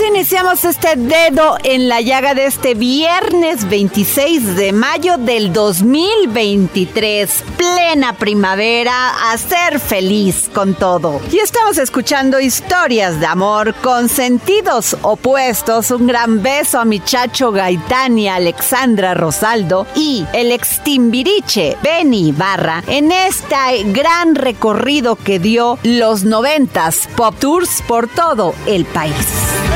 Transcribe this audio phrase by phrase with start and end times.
[0.00, 7.44] Iniciamos este dedo en la llaga de este viernes 26 de mayo del 2023.
[7.56, 11.20] Plena primavera, a ser feliz con todo.
[11.30, 15.90] Y estamos escuchando historias de amor con sentidos opuestos.
[15.90, 22.82] Un gran beso a mi chacho Gaitán y Alexandra Rosaldo y el extimbiriche Benny Barra
[22.86, 29.71] en este gran recorrido que dio los noventas Pop Tours por todo el país.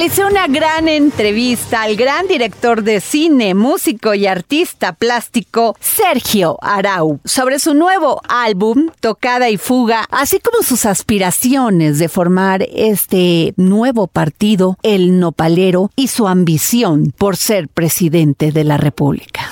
[0.00, 7.20] Realicé una gran entrevista al gran director de cine, músico y artista plástico Sergio Arau
[7.26, 14.06] sobre su nuevo álbum Tocada y Fuga, así como sus aspiraciones de formar este nuevo
[14.06, 19.50] partido, el Nopalero, y su ambición por ser presidente de la República.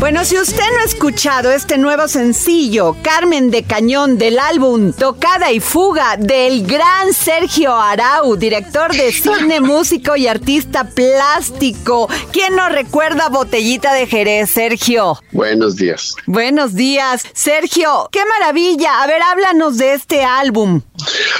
[0.00, 5.52] Bueno, si usted no ha escuchado este nuevo sencillo, Carmen de Cañón, del álbum Tocada
[5.52, 12.08] y Fuga, del gran Sergio Arau, director de cine, músico y artista plástico.
[12.32, 15.22] ¿Quién nos recuerda Botellita de Jerez, Sergio?
[15.32, 16.14] Buenos días.
[16.24, 18.08] Buenos días, Sergio.
[18.10, 19.02] ¡Qué maravilla!
[19.02, 20.80] A ver, háblanos de este álbum.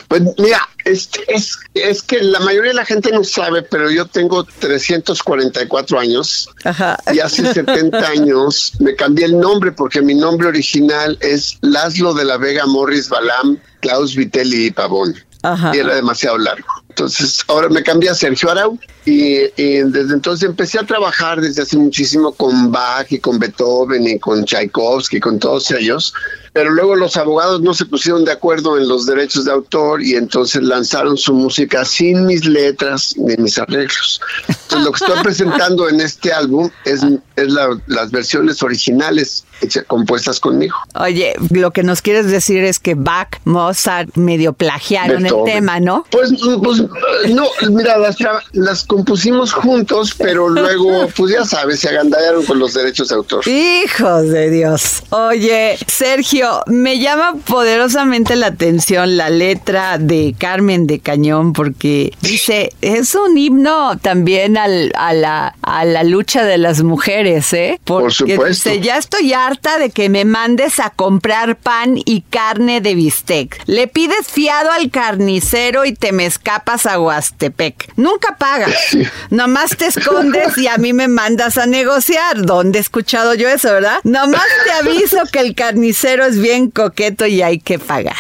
[0.07, 4.07] Pues mira, es, es, es que la mayoría de la gente no sabe, pero yo
[4.07, 6.99] tengo 344 años Ajá.
[7.13, 12.25] y hace 70 años me cambié el nombre porque mi nombre original es Laszlo de
[12.25, 15.15] la Vega Morris Balam, Klaus Vitelli y Pavón.
[15.43, 15.75] Ajá.
[15.75, 16.69] Y era demasiado largo.
[16.91, 21.63] Entonces, ahora me cambié a Sergio Arau y, y desde entonces empecé a trabajar desde
[21.63, 26.13] hace muchísimo con Bach y con Beethoven y con Tchaikovsky, con todos ellos.
[26.53, 30.15] Pero luego los abogados no se pusieron de acuerdo en los derechos de autor y
[30.17, 34.21] entonces lanzaron su música sin mis letras ni mis arreglos.
[34.49, 37.03] Entonces, lo que estoy presentando en este álbum es,
[37.37, 40.75] es la- las versiones originales hechas- compuestas conmigo.
[40.95, 46.05] Oye, lo que nos quieres decir es que Bach, Mozart medio plagiaron el tema, ¿no?
[46.11, 46.33] Pues,
[46.63, 46.83] pues
[47.31, 48.17] no, mira, las,
[48.53, 53.47] las compusimos juntos, pero luego, pues ya sabes, se agandallaron con los derechos de autor.
[53.47, 55.03] Hijos de Dios.
[55.11, 62.73] Oye, Sergio, me llama poderosamente la atención la letra de Carmen de Cañón porque dice,
[62.81, 67.81] es un himno también al- a, la, a la lucha de las mujeres, ¿eh?
[67.85, 68.71] Porque supuesto.
[68.71, 73.61] dice, ya estoy harta de que me mandes a comprar pan y carne de bistec.
[73.67, 77.93] Le pides fiado al carnicero y te me escapas a Huastepec.
[77.97, 78.75] Nunca pagas.
[79.31, 82.43] Nomás te escondes y a mí me mandas a negociar.
[82.45, 83.99] ¿Dónde he escuchado yo eso, verdad?
[84.05, 88.15] Nomás te aviso que el carnicero es bien coqueto y hay que pagar.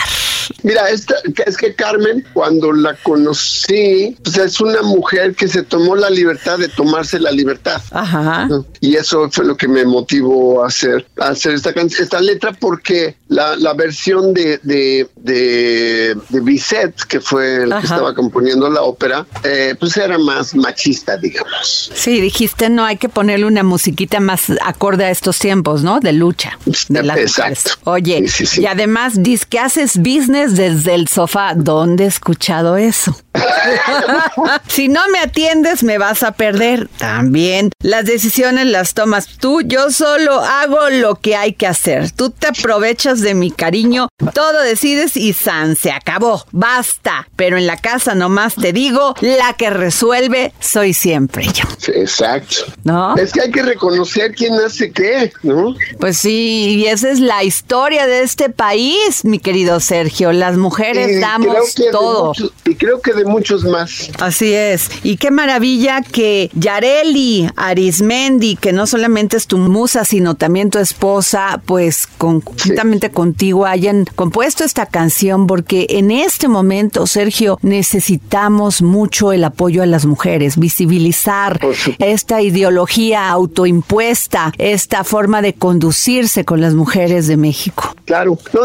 [0.62, 1.14] Mira, esta,
[1.47, 6.58] es que Carmen, cuando la conocí, pues es una mujer que se tomó la libertad
[6.58, 7.81] de tomarse la libertad.
[7.91, 8.49] Ajá.
[8.81, 13.17] Y eso fue lo que me motivó a hacer, a hacer esta, esta letra, porque
[13.29, 17.81] la, la versión de, de, de, de Bizet, que fue el Ajá.
[17.81, 21.91] que estaba componiendo la ópera, eh, pues era más machista, digamos.
[21.94, 26.00] Sí, dijiste, no hay que ponerle una musiquita más acorde a estos tiempos, ¿no?
[26.00, 26.58] De lucha.
[26.88, 27.50] De las Exacto.
[27.50, 27.79] mujeres.
[27.85, 28.62] Oye, Sí, sí, sí.
[28.62, 31.54] y además dices que haces business desde el sofá.
[31.54, 33.16] ¿Dónde he escuchado eso?
[34.69, 36.88] si no me atiendes, me vas a perder.
[36.98, 39.62] También las decisiones las tomas tú.
[39.62, 42.10] Yo solo hago lo que hay que hacer.
[42.10, 46.44] Tú te aprovechas de mi cariño, todo decides y san, se acabó.
[46.50, 47.28] Basta.
[47.37, 51.64] Pero en la casa nomás te digo, la que resuelve soy siempre yo.
[51.94, 52.66] Exacto.
[52.84, 53.16] ¿No?
[53.16, 55.75] Es que hay que reconocer quién hace qué, ¿no?
[55.98, 60.19] Pues sí, y esa es la historia de este país, mi querido Sergio.
[60.32, 62.26] Las mujeres Y damos todo.
[62.28, 64.11] muchos- y creo que de muchos más.
[64.20, 64.90] Así es.
[65.02, 70.78] Y qué maravilla que Yareli Arismendi, que no solamente es tu musa, sino también tu
[70.78, 79.32] esposa, pues conjuntamente contigo hayan compuesto esta canción, porque en este momento, Sergio, necesitamos mucho
[79.32, 81.58] el apoyo a las mujeres, visibilizar
[81.99, 87.94] esta ideología autoimpuesta, esta forma de conducirse con las mujeres de México.
[88.05, 88.38] Claro.
[88.52, 88.61] No,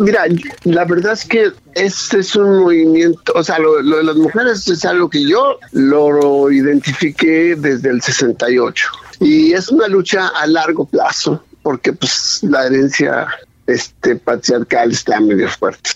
[0.00, 0.24] mira,
[0.64, 4.68] la verdad es que este es un movimiento, o sea, lo, lo de las mujeres
[4.68, 8.88] es algo que yo lo identifiqué desde el 68.
[9.20, 13.28] Y es una lucha a largo plazo, porque pues la herencia
[13.66, 15.90] este patriarcal está medio fuerte.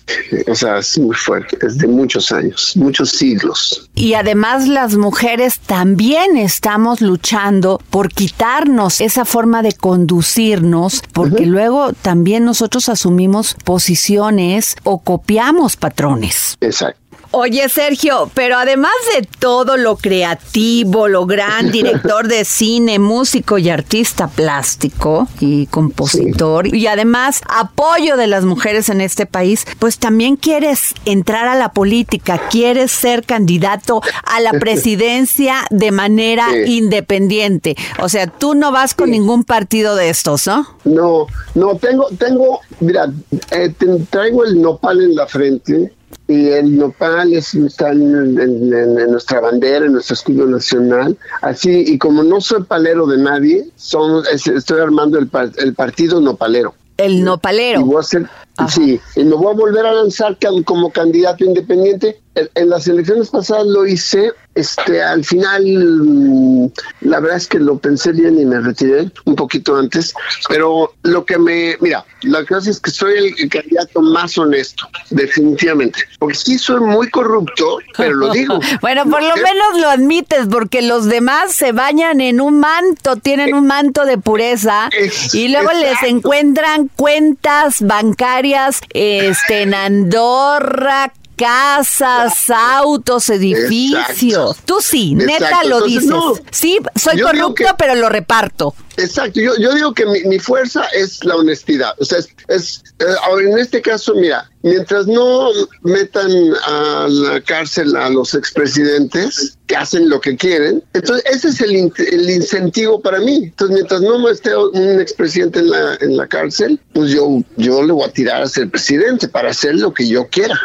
[0.49, 3.89] O sea, es muy fuerte, es de muchos años, muchos siglos.
[3.95, 11.93] Y además las mujeres también estamos luchando por quitarnos esa forma de conducirnos, porque luego
[11.93, 16.57] también nosotros asumimos posiciones o copiamos patrones.
[16.61, 16.98] Exacto.
[17.31, 23.69] Oye, Sergio, pero además de todo lo creativo, lo gran director de cine, músico y
[23.69, 30.37] artista plástico y compositor, y además apoyo de las mujeres en este país, pues también
[30.37, 36.79] quieres entrar a la política, quieres ser candidato a la presidencia de manera Sí.
[36.79, 37.77] independiente.
[38.01, 40.67] O sea, tú no vas con ningún partido de estos, ¿no?
[40.85, 43.11] No, no, tengo, tengo, mira,
[43.51, 43.73] eh,
[44.09, 45.93] traigo el nopal en la frente
[46.29, 48.39] y el nopal es, está en, en-
[48.73, 51.17] en- en nuestra bandera, en nuestro escudo nacional.
[51.41, 56.21] Así, y como no soy palero de nadie, son, es- estoy armando el, el partido
[56.21, 56.75] nopalero.
[56.99, 57.81] El nopalero.
[57.81, 58.27] Y voy a hacer,
[58.69, 62.21] sí, y me voy a volver a lanzar como candidato independiente.
[62.39, 66.67] En, en las elecciones pasadas lo hice, este, al final, mm,
[67.03, 70.13] la verdad es que lo pensé bien y me retiré un poquito antes,
[70.49, 76.01] pero lo que me, mira, la cosa es que soy el, candidato más honesto, definitivamente,
[76.19, 78.59] porque sí soy muy corrupto, pero lo digo.
[78.81, 79.43] Bueno, por lo ¿Qué?
[79.43, 84.19] menos lo admites, porque los demás se bañan en un manto, tienen un manto de
[84.19, 91.13] pureza Es- y luego les encuentran cuentas bancarias este, en Andorra.
[91.39, 94.51] Casas, autos, edificios.
[94.57, 94.63] Exacto.
[94.67, 96.07] Tú sí, neta lo Entonces, dices.
[96.11, 96.35] no.
[96.51, 98.75] sí, soy Yo corrupto, que- pero lo reparto.
[98.97, 101.95] Exacto, yo, yo digo que mi, mi fuerza es la honestidad.
[102.01, 105.51] O sea, es, es, eh, ahora, en este caso, mira, mientras no
[105.83, 106.29] metan
[106.67, 111.77] a la cárcel a los expresidentes que hacen lo que quieren, entonces ese es el,
[111.77, 113.37] in- el incentivo para mí.
[113.45, 117.93] Entonces, mientras no esté un expresidente en la, en la cárcel, pues yo, yo le
[117.93, 120.59] voy a tirar a ser presidente para hacer lo que yo quiera.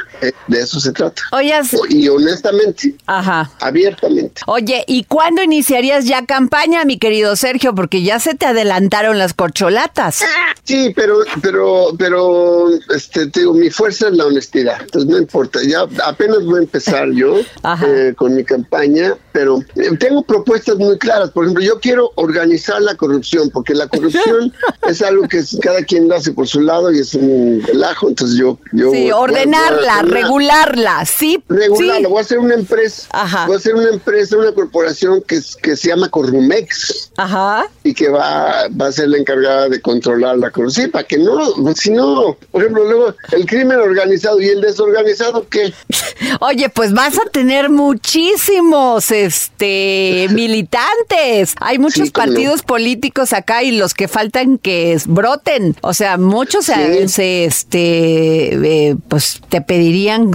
[0.48, 1.22] De eso se trata.
[1.32, 1.54] Oye,
[1.90, 3.50] Y honestamente, ajá.
[3.60, 4.42] abiertamente.
[4.48, 7.74] Oye, ¿y cuándo iniciarías ya campaña, mi querido Sergio?
[7.76, 10.24] Porque ya se te adelantaron las corcholatas.
[10.64, 14.82] Sí, pero, pero, pero, este, te digo, mi fuerza es la honestidad.
[14.82, 15.60] Entonces no importa.
[15.68, 17.38] Ya apenas voy a empezar yo
[17.86, 21.32] eh, con mi campaña, pero eh, tengo propuestas muy claras.
[21.32, 24.54] Por ejemplo, yo quiero organizar la corrupción, porque la corrupción
[24.88, 28.10] es algo que cada quien lo hace por su lado y es un relajo.
[28.10, 31.44] Entonces yo, yo Sí, ordenarla, regularla, sí.
[31.50, 31.96] regularla.
[31.98, 32.06] sí.
[32.10, 33.08] Voy a hacer una empresa.
[33.12, 33.46] Ajá.
[33.46, 37.66] Voy a hacer una empresa, una corporación que, que se llama Corrumex Ajá.
[37.84, 41.54] y que va, va a ser la encargada de controlar la corrupción, para que no,
[41.76, 45.74] si no, por ejemplo, luego el crimen organizado y el desorganizado, ¿qué?
[46.40, 51.56] Oye, pues vas a tener muchísimos este militantes.
[51.60, 52.12] Hay muchos Sí, no.
[52.14, 55.76] partidos políticos acá y los que faltan que broten.
[55.82, 57.08] O sea, muchos se, Sí.
[57.10, 59.62] se, este eh, pues te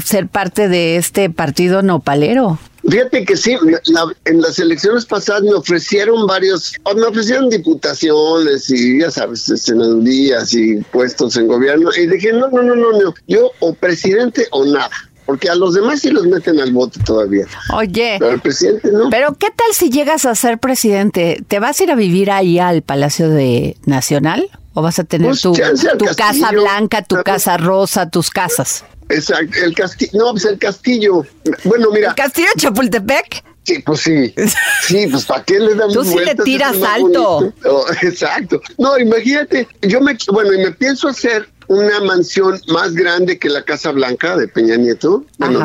[0.05, 2.59] ser parte de este partido nopalero.
[2.89, 3.55] Fíjate que sí,
[3.87, 10.55] la- en las elecciones pasadas me ofrecieron varios, me ofrecieron diputaciones y ya sabes, senadurías
[10.55, 11.91] y puestos en gobierno.
[11.97, 14.91] Y dije, no, no, no, no, no, yo o presidente o nada.
[15.27, 17.45] Porque a los demás sí los meten al bote todavía.
[17.75, 19.11] Oye, Pero al presidente no.
[19.11, 21.43] pero ¿qué tal si llegas a ser presidente?
[21.47, 24.49] ¿Te vas a ir a vivir ahí al Palacio de Nacional?
[24.73, 25.53] ¿O vas a tener Pues, tu,
[26.17, 28.85] casa blanca, tu casa rosa, tus casas?
[29.09, 31.25] Exacto, el castillo, no, pues el castillo.
[31.65, 33.45] Bueno, mira, ¿El castillo de Chapultepec?
[33.65, 34.35] Sí, pues sí.
[34.87, 36.45] Sí, pues ¿para qué le damos Tú sí le vueltas?
[36.45, 37.53] tiras es más alto.
[37.67, 38.61] Oh, exacto.
[38.79, 43.63] No, imagínate, yo me, bueno, y me pienso hacer una mansión más grande que la
[43.63, 45.25] Casa Blanca de Peña Nieto.
[45.37, 45.59] Bueno,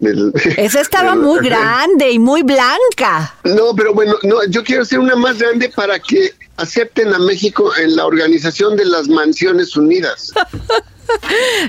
[0.00, 3.36] de la- Esa estaba muy grande y muy blanca.
[3.44, 7.70] No, pero bueno, no, yo quiero hacer una más grande para que acepten a México
[7.76, 10.32] en la Organización de las Mansiones Unidas.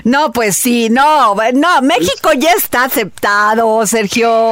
[0.04, 4.50] No, pues sí, no, no, México ya está aceptado, Sergio.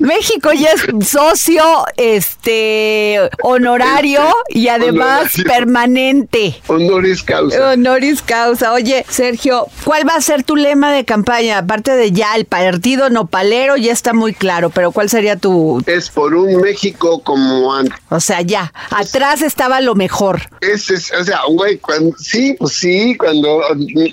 [0.00, 1.62] México ya es socio,
[1.96, 5.44] este, honorario y además Honorario.
[5.44, 6.60] permanente.
[6.66, 7.72] Honoris causa.
[7.72, 8.72] Honoris causa.
[8.72, 11.58] Oye, Sergio, ¿cuál va a ser tu lema de campaña?
[11.58, 16.10] Aparte de ya el partido nopalero ya está muy claro, pero ¿cuál sería tu, Es
[16.10, 17.98] por un México como antes.
[18.08, 20.42] o sea, ya, atrás estaba lo mejor.
[20.60, 23.60] Ese es, o sea, güey, cuando, sí, pues sí, cuando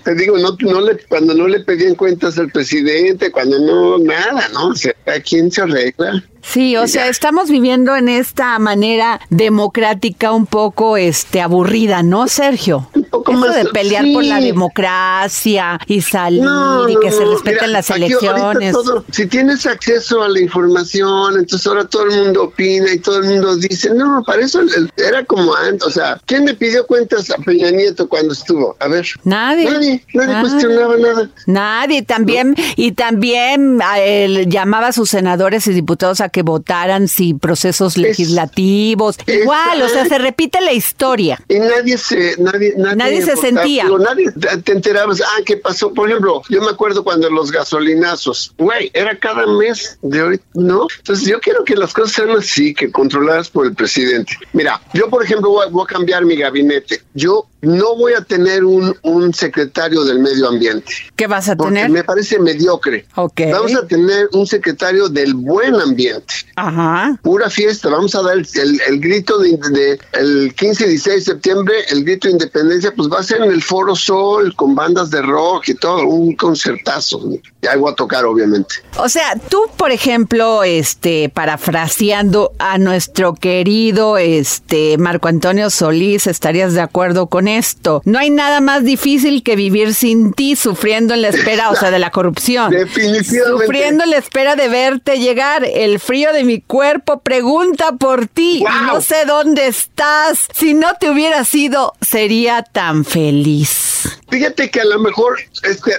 [0.04, 4.48] te digo, no, no le, cuando no le pedían cuentas al presidente, cuando no, nada,
[4.54, 4.68] ¿no?
[4.70, 6.24] O sea, ¿a quién se arregla?
[6.42, 12.90] Sí, o sea, estamos viviendo en esta manera democrática un poco este aburrida, ¿no, Sergio?
[13.22, 17.54] Eso más, de pelear por la democracia y salir No, y no, que se respeten
[17.54, 18.72] mira, las elecciones.
[18.74, 23.20] todo- si tienes acceso a la información, entonces ahora todo el mundo opina y todo
[23.20, 24.62] el mundo dice, no, para eso
[24.98, 28.76] era como antes, o sea, ¿quién le pidió cuentas a Peña Nieto cuando estuvo?
[28.80, 29.06] A ver.
[29.24, 29.70] Nadie.
[29.70, 30.42] Nadie, nadie Nadie.
[30.50, 31.30] cuestionaba nada.
[31.46, 37.34] Nadie también y también él llamaba a sus senadores y diputados a que votaran si
[37.34, 39.18] procesos legislativos.
[39.28, 41.40] Igual, o sea, se repite la historia.
[41.50, 43.84] Y nadie se, nadie, nadie, Nadie se sentía.
[43.84, 45.94] digo, nadie te te enterabas, ah, ¿qué pasó?
[45.94, 50.88] Por ejemplo, yo me acuerdo cuando los gasolinazos, güey, era cada mes de ahorita, ¿no?
[50.98, 54.34] Entonces yo quiero que las cosas sean así, que controladas por el presidente.
[54.54, 57.02] Mira, yo por ejemplo voy a, voy a cambiar mi gabinete.
[57.14, 60.92] Yo no voy a tener un, un secretario del medio ambiente.
[61.16, 61.90] ¿Qué vas a Porque tener?
[61.92, 63.06] me parece mediocre.
[63.16, 63.42] Ok.
[63.52, 67.18] Vamos a tener un secretario del buen ambiente Ajá.
[67.24, 67.90] pura fiesta.
[67.90, 71.76] Vamos a dar el, el- el grito de, de- el 15 y 16 de septiembre,
[71.90, 75.22] el grito de independencia, pues va a ser en el Foro Sol con bandas de
[75.22, 77.22] rock y todo, un concertazo.
[77.62, 78.76] Y voy a tocar, obviamente.
[78.98, 86.74] O sea, tú, por ejemplo, este, parafraseando a nuestro querido este Marco Antonio Solís, estarías
[86.74, 88.02] de acuerdo con esto.
[88.06, 91.90] No hay nada más difícil que vivir sin ti, sufriendo en la espera, o sea,
[91.92, 92.70] de la corrupción.
[92.72, 93.66] Definitivamente.
[93.66, 95.64] Sufriendo en la espera de verte llegar.
[95.64, 98.64] El frío de mi cuerpo pregunta por ti.
[98.86, 100.48] No sé dónde estás.
[100.54, 104.20] Si no te hubiera sido, sería tan feliz.
[104.34, 105.92] Fíjate que a lo mejor este,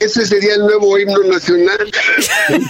[0.00, 1.78] ese sería el nuevo himno nacional.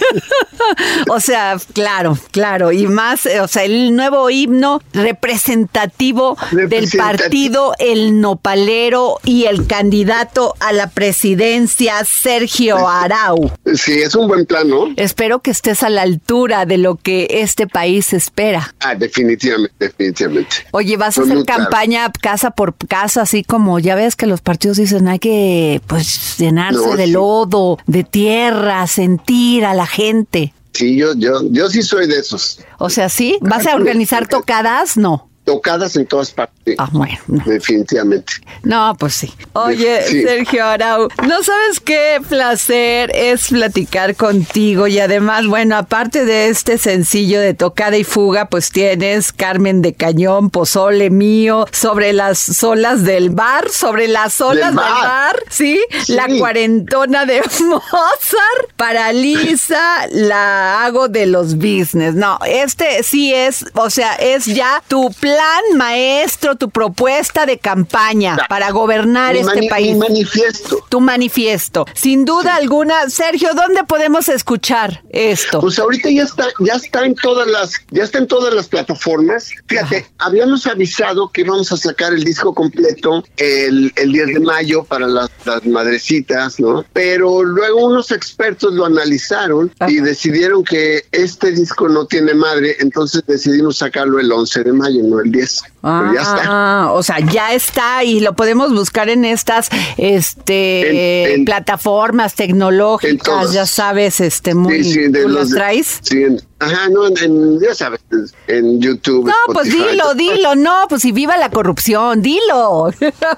[1.09, 2.71] O sea, claro, claro.
[2.71, 9.67] Y más, eh, o sea, el nuevo himno representativo, del partido El Nopalero y el
[9.67, 13.51] candidato a la presidencia, Sergio Arau.
[13.75, 14.87] Sí, es un buen plan, ¿no?
[14.95, 18.73] Espero que estés a la altura de lo que este país espera.
[18.79, 20.57] Ah, definitivamente, definitivamente.
[20.71, 21.63] Oye, vas a Pues hacer claro.
[21.63, 26.37] campaña casa por casa, así como ya ves que los partidos dicen hay que pues
[26.37, 27.11] llenarse No, de sí.
[27.11, 30.53] lodo, de tierra, sentir a la gente.
[30.73, 32.59] Sí, yo, yo, yo sí soy de esos.
[32.77, 33.37] O sea, ¿sí?
[33.41, 34.95] ¿Vas a organizar tocadas?
[34.97, 35.26] No.
[35.47, 36.75] Tocadas en todas partes.
[36.77, 37.17] Ah, bueno.
[37.27, 37.41] no.
[37.45, 38.33] Definitivamente.
[38.63, 39.33] No, pues sí.
[39.53, 40.21] Oye, Sí.
[40.23, 46.77] Sergio Arau, no sabes qué placer es platicar contigo y además, bueno, aparte de este
[46.77, 53.05] sencillo de tocada y fuga, pues tienes Carmen de Cañón, Pozole mío, sobre las olas
[53.05, 55.03] del bar, sobre las olas del bar.
[55.03, 55.79] bar, ¿sí?
[56.03, 56.11] Sí.
[56.13, 62.15] La cuarentona de Mozart, paraliza, la hago de los business.
[62.15, 65.36] No, este sí es, o sea, es ya tu plan
[65.75, 69.93] maestro, tu propuesta de campaña para gobernar este país.
[69.93, 70.85] Mi manifiesto.
[70.89, 71.85] Tu manifiesto.
[71.93, 75.61] Sin duda alguna, Sergio, ¿dónde podemos escuchar esto?
[75.61, 79.51] Pues ahorita ya está, ya está en todas las, ya está en todas las plataformas.
[79.67, 84.83] Fíjate, habíamos avisado que íbamos a sacar el disco completo el, el 10 de mayo
[84.83, 86.85] para las, las madrecitas, ¿no?
[86.93, 93.23] Pero luego unos expertos lo analizaron y decidieron que este disco no tiene madre, entonces
[93.27, 95.76] decidimos sacarlo el 11 de mayo, no el 10.
[96.01, 96.41] Pero ya está.
[96.45, 102.35] Ah, o sea, ya está y lo podemos buscar en estas este En- en- plataformas
[102.35, 105.99] tecnológicas, ya sabes, este muy Sí, sí, de ¿tú los traes?
[106.01, 107.99] Sí, en- ajá, no, en, ya sabes,
[108.47, 109.25] en YouTube.
[109.27, 112.89] No, pues dilo, dilo, no, pues si viva la corrupción, dilo.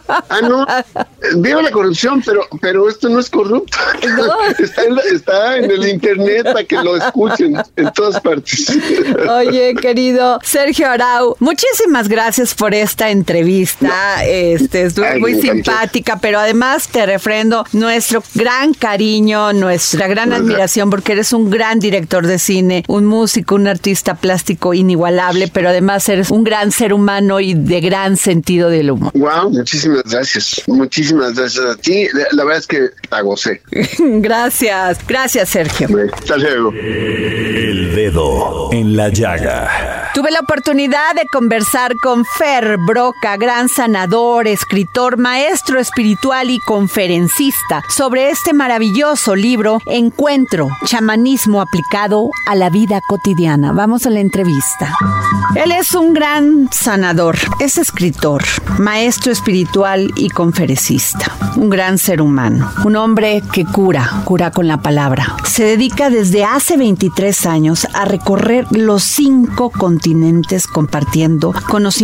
[0.08, 0.66] Ah, no,
[1.38, 3.78] viva la corrupción, pero, pero esto no es corrupto.
[4.18, 4.30] No.
[4.60, 8.68] Está, en, está en el internet para que lo escuchen en todas partes.
[9.30, 14.24] Oye, querido Sergio Arau, muchísimas gracias por esta entrevista.
[14.26, 20.46] Este, estuvo Ay, muy simpática, pero además te refrendo nuestro gran cariño, nuestra gran Gracias.
[20.48, 25.70] admiración, porque eres un gran director de cine, un músico, un artista plástico inigualable, pero
[25.70, 29.12] además eres un gran ser humano y de gran sentido del humor.
[29.14, 30.62] Wow, muchísimas gracias.
[30.68, 32.08] Muchísimas gracias a ti.
[32.14, 33.62] La, la verdad es que la gocé.
[34.00, 35.88] Gracias, gracias Sergio.
[36.14, 36.72] Hasta luego.
[36.72, 40.12] El dedo en la llaga.
[40.14, 47.84] Tuve la oportunidad de conversar con Fer Broca, gran sanador, escritor, maestro espiritual y conferencista,
[47.90, 53.72] sobre este maravilloso libro Encuentro, chamanismo aplicado a la vida cotidiana.
[53.72, 54.94] Vamos a la entrevista.
[55.56, 58.44] Él es un gran sanador, es escritor,
[58.78, 64.82] maestro espiritual y conferencista, un gran ser humano, un hombre que cura, cura con la
[64.82, 65.38] palabra.
[65.46, 71.54] Se dedica desde hace 23 años a recorrer los cinco continentes compartiendo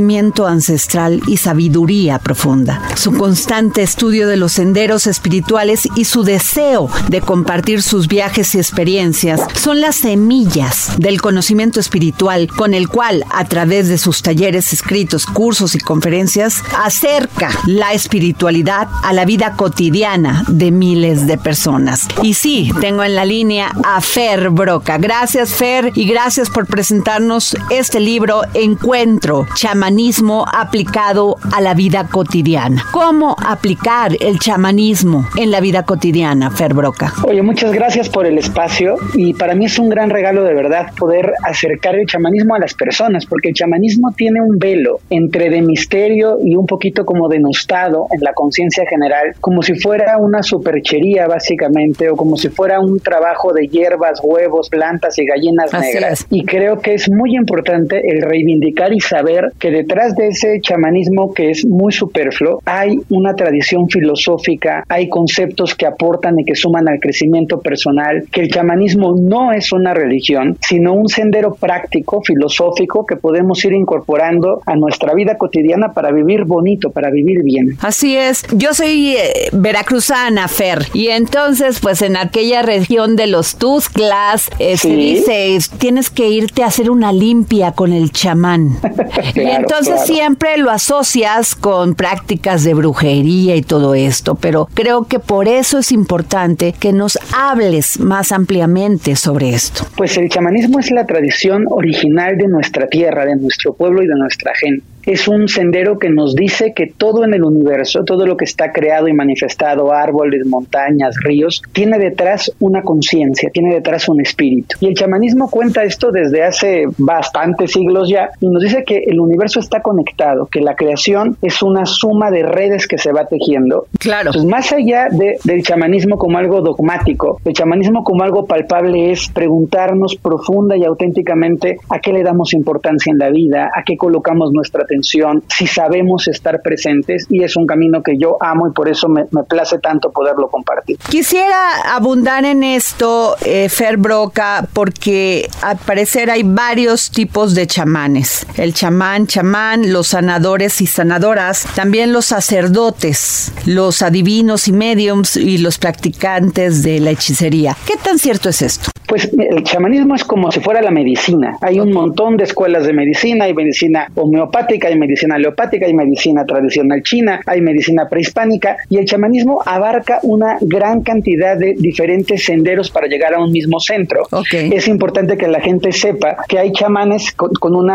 [0.06, 2.80] conocimiento ancestral y sabiduría profunda.
[2.96, 8.60] Su constante estudio de los senderos espirituales y su deseo de compartir sus viajes y
[8.60, 14.74] experiencias son las semillas del conocimiento espiritual con el cual, a través de sus talleres
[14.74, 22.08] escritos, cursos y conferencias, acerca la espiritualidad a la vida cotidiana de miles de personas.
[22.22, 25.00] Y sí, tengo en la línea a Fer Broca.
[25.00, 29.48] Gracias Fer y gracias por presentarnos este libro Encuentro,
[29.96, 32.84] chamanismo aplicado a la vida cotidiana.
[32.92, 37.14] ¿Cómo aplicar el chamanismo en la vida cotidiana, Fer Broca?
[37.24, 40.88] Oye, muchas gracias por el espacio y para mí es un gran regalo de verdad
[41.00, 45.62] poder acercar el chamanismo a las personas, porque el chamanismo tiene un velo entre de
[45.62, 51.26] misterio y un poquito como denostado en la conciencia general, como si fuera una superchería
[51.28, 56.20] básicamente o como si fuera un trabajo de hierbas, huevos, plantas y gallinas Así negras.
[56.20, 56.28] es.
[56.32, 61.34] Y creo que es muy importante el reivindicar y saber que detrás de ese chamanismo
[61.34, 66.88] que es muy superfluo hay una tradición filosófica, hay conceptos que aportan y que suman
[66.88, 73.06] al crecimiento personal, que el chamanismo no es una religión, sino un sendero práctico, filosófico
[73.06, 77.78] que podemos ir incorporando a nuestra vida cotidiana para vivir bonito, para vivir bien.
[77.82, 83.58] Así es, yo soy eh, veracruzana, Fer, y entonces pues en aquella región de los
[83.58, 84.96] Tuzclas eh, se Sí.
[84.96, 88.78] dice, tienes que irte a hacer una limpia con el chamán.
[89.36, 90.14] y Claro, entonces claro.
[90.14, 95.80] siempre lo asocias con prácticas de brujería y todo esto, pero creo que por eso
[95.80, 99.86] es importante que nos hables más ampliamente sobre esto.
[99.98, 104.16] Pues el chamanismo es la tradición original de nuestra tierra, de nuestro pueblo y de
[104.16, 104.86] nuestra gente.
[105.06, 108.72] Es un sendero que nos dice que todo en el universo, todo lo que está
[108.72, 114.78] creado y manifestado, árboles, montañas, ríos, tiene detrás una conciencia, tiene detrás un espíritu.
[114.80, 119.20] Y el chamanismo cuenta esto desde hace bastantes siglos ya y nos dice que el
[119.20, 123.86] universo está conectado, que la creación es una suma de redes que se va tejiendo
[124.00, 124.30] Claro.
[124.30, 129.30] entonces, más allá de- del chamanismo como algo dogmático, el chamanismo como algo palpable es
[129.30, 134.52] preguntarnos profunda y auténticamente a qué le damos importancia en la vida, a qué colocamos
[134.52, 138.90] nuestra atención, si sabemos estar presentes y es un camino que yo amo y por
[138.90, 140.98] eso me, me place tanto poderlo compartir.
[141.10, 148.46] Quisiera abundar en esto, eh, Fer Broca, porque al parecer hay varios tipos de chamanes.
[148.58, 155.58] El chamán, chamán, los sanadores y sanadoras, también los sacerdotes, los adivinos y mediums y
[155.58, 157.76] los practicantes de la hechicería.
[157.86, 158.92] ¿Qué tan cierto es esto?
[159.08, 161.58] Pues el chamanismo es como si fuera la medicina.
[161.62, 166.46] Hay un montón de escuelas de medicina, hay medicina homeopática, hay medicina aleopática, hay medicina
[166.46, 172.90] tradicional china, hay medicina prehispánica y el chamanismo abarca una gran cantidad de diferentes senderos
[172.90, 174.28] para llegar a un mismo centro.
[174.52, 177.92] Es importante que la gente sepa que hay chamanes con, con un